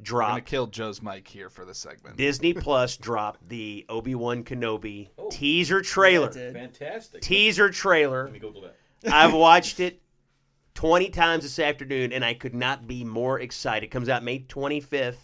[0.09, 2.17] We're gonna kill Joe's mic here for the segment.
[2.17, 6.31] Disney Plus dropped the Obi Wan Kenobi teaser trailer.
[6.31, 7.23] Fantastic.
[7.23, 8.25] Teaser trailer.
[8.25, 8.77] Let me Google that.
[9.13, 10.03] I've watched it
[10.75, 13.85] 20 times this afternoon and I could not be more excited.
[13.87, 15.17] It comes out May 25th.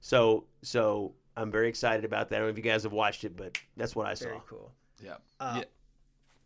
[0.00, 2.36] So so I'm very excited about that.
[2.36, 4.26] I don't know if you guys have watched it, but that's what I saw.
[4.26, 4.72] Very cool.
[5.02, 5.16] Yeah.
[5.38, 5.64] Uh, yeah.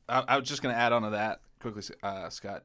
[0.09, 2.65] I, I was just going to add on to that quickly, uh, Scott.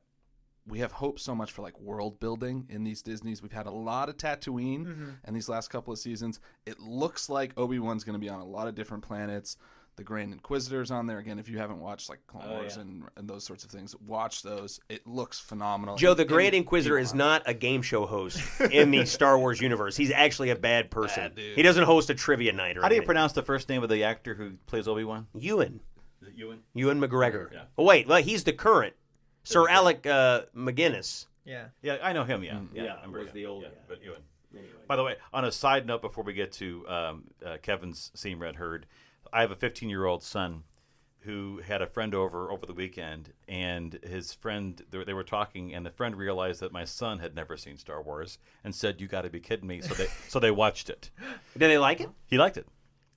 [0.68, 3.41] We have hoped so much for like world building in these Disney's.
[3.41, 5.09] We've had a lot of Tatooine Mm-hmm.
[5.24, 6.39] and these last couple of seasons.
[6.65, 9.55] It looks like Obi Wan's going to be on a lot of different planets.
[9.95, 11.39] The Grand Inquisitor's on there again.
[11.39, 12.82] If you haven't watched like Clone Oh, Wars yeah.
[12.84, 14.80] and, and those sorts of things, watch those.
[14.89, 15.95] It looks phenomenal.
[15.95, 18.39] Joe, the And- Grand Inquisitor is not a game show host
[18.72, 19.95] in the Star Wars universe.
[19.97, 21.32] He's actually a bad person.
[21.34, 23.82] Bad he doesn't host a trivia night or How do you pronounce the first name
[23.82, 25.26] of the actor who plays Obi Wan?
[25.34, 25.80] Ewan.
[26.22, 26.59] Is it Ewan?
[26.76, 27.51] Ewan McGregor.
[27.51, 27.63] Yeah.
[27.78, 28.93] Oh, wait, well, he's the current.
[29.47, 31.25] Sir Alec uh, McGinnis.
[31.45, 31.65] Yeah.
[31.81, 32.43] Yeah, I know him.
[32.43, 33.33] Yeah, yeah, Yeah, I remember was him.
[33.35, 33.75] the old Yeah, guy.
[33.87, 34.21] But Ewan.
[34.87, 38.39] By the way, on a side note, before we get to um, uh, Kevin's seen
[38.39, 38.85] read heard,
[39.31, 40.63] I have a 15 year old son
[41.21, 45.23] who had a friend over over the weekend, and his friend they were- they were
[45.25, 49.01] talking, and the friend realized that my son had never seen Star Wars, and said,
[49.01, 51.09] "You got to be kidding me!" So they so they watched it.
[51.53, 52.09] Did they like it?
[52.27, 52.67] He liked it.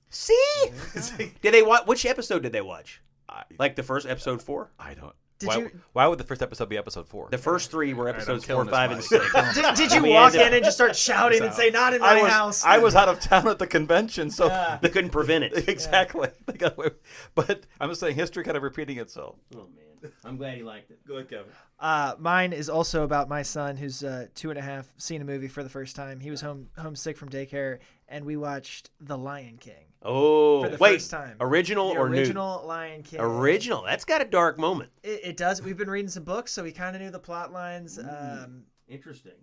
[0.09, 0.71] See?
[1.41, 1.85] did they watch?
[1.87, 3.01] Which episode did they watch?
[3.29, 4.71] I, Like the first episode four?
[4.77, 5.15] I don't.
[5.41, 7.27] Did why, you- why would the first episode be episode four?
[7.29, 9.25] The first three were episodes four, killing five, and six.
[9.53, 12.21] Did, did you walk in and just start shouting and say, "Not in my I
[12.23, 12.65] was house"?
[12.65, 14.47] I was out of town at the convention, so
[14.81, 15.67] They couldn't prevent it.
[15.69, 16.29] exactly.
[16.45, 16.91] They got away.
[17.35, 19.35] But I'm just saying, history kind of repeating itself.
[19.55, 19.67] Oh
[20.03, 20.99] man, I'm glad he liked it.
[21.07, 21.51] Go ahead, Kevin.
[21.79, 25.25] Uh, mine is also about my son, who's uh, two and a half, seen a
[25.25, 26.19] movie for the first time.
[26.19, 29.90] He was home homesick from daycare, and we watched The Lion King.
[30.03, 31.35] Oh, For the wait, first time.
[31.39, 33.19] original The or original Lion King.
[33.19, 33.83] Original.
[33.83, 34.89] That's got a dark moment.
[35.03, 35.61] It, it does.
[35.61, 37.99] We've been reading some books, so we kind of knew the plot lines.
[37.99, 39.33] Um, Interesting.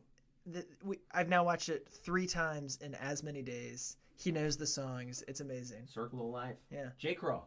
[0.47, 3.97] the, we, I've now watched it three times in as many days.
[4.17, 5.23] He knows the songs.
[5.29, 5.87] It's amazing.
[5.87, 6.57] Circle of life.
[6.73, 6.89] Yeah.
[6.99, 7.15] J.
[7.15, 7.43] Craw.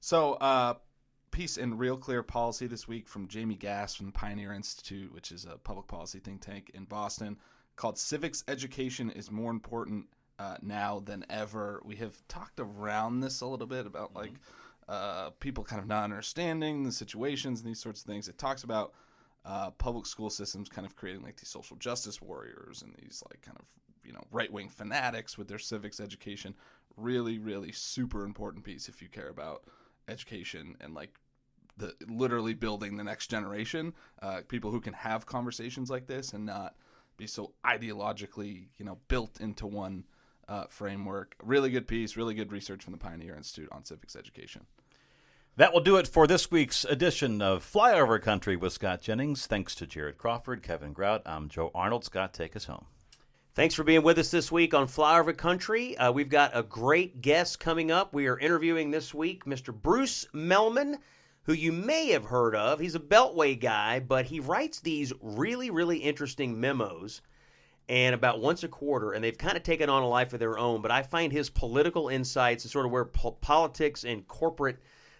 [0.00, 0.74] So, uh,
[1.30, 5.32] piece in Real Clear Policy this week from Jamie Gass from the Pioneer Institute, which
[5.32, 7.38] is a public policy think tank in Boston,
[7.76, 10.06] called Civics Education is More Important
[10.38, 11.80] uh, Now Than Ever.
[11.84, 14.32] We have talked around this a little bit about like
[14.88, 18.28] uh, people kind of not understanding the situations and these sorts of things.
[18.28, 18.92] It talks about
[19.44, 23.42] uh, public school systems kind of creating like these social justice warriors and these like
[23.42, 23.66] kind of
[24.04, 26.54] you know right wing fanatics with their civics education.
[26.96, 29.64] Really, really super important piece if you care about
[30.08, 31.18] education and like
[31.76, 33.94] the literally building the next generation.
[34.22, 36.74] Uh, people who can have conversations like this and not
[37.16, 40.04] be so ideologically you know built into one
[40.48, 41.34] uh, framework.
[41.42, 42.16] Really good piece.
[42.16, 44.66] Really good research from the Pioneer Institute on civics education.
[45.56, 49.46] That will do it for this week's edition of Flyover Country with Scott Jennings.
[49.46, 51.22] Thanks to Jared Crawford, Kevin Grout.
[51.24, 52.04] I'm Joe Arnold.
[52.04, 52.86] Scott, take us home.
[53.54, 55.96] Thanks for being with us this week on Flyover Country.
[55.96, 58.12] Uh, we've got a great guest coming up.
[58.12, 59.72] We are interviewing this week Mr.
[59.72, 60.96] Bruce Mehlman,
[61.44, 62.80] who you may have heard of.
[62.80, 67.22] He's a Beltway guy, but he writes these really, really interesting memos.
[67.88, 70.58] And about once a quarter, and they've kind of taken on a life of their
[70.58, 70.80] own.
[70.80, 74.78] But I find his political insights and sort of where po- politics and corporate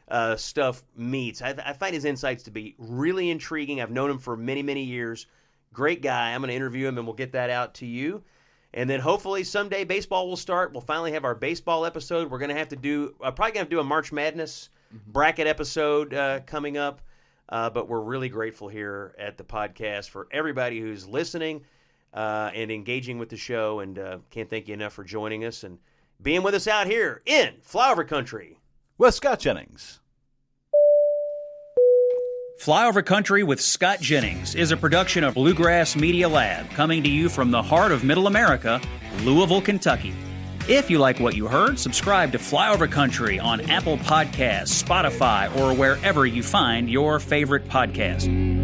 [0.08, 1.42] uh, stuff meets.
[1.42, 3.80] I, I find his insights to be really intriguing.
[3.80, 5.26] I've known him for many, many years.
[5.72, 6.32] Great guy.
[6.32, 8.22] I'm going to interview him, and we'll get that out to you.
[8.72, 10.72] And then hopefully someday baseball will start.
[10.72, 12.30] We'll finally have our baseball episode.
[12.30, 14.68] We're going to have to do, uh, probably going to do a March Madness
[15.06, 17.00] bracket episode uh, coming up.
[17.48, 21.62] Uh, but we're really grateful here at the podcast for everybody who's listening
[22.14, 23.80] uh, and engaging with the show.
[23.80, 25.78] And uh, can't thank you enough for joining us and
[26.22, 28.58] being with us out here in Flyover Country.
[28.96, 30.00] With Scott Jennings.
[32.60, 37.28] Flyover Country with Scott Jennings is a production of Bluegrass Media Lab, coming to you
[37.28, 38.80] from the heart of Middle America,
[39.22, 40.14] Louisville, Kentucky.
[40.66, 45.74] If you like what you heard, subscribe to Flyover Country on Apple Podcasts, Spotify, or
[45.74, 48.63] wherever you find your favorite podcast.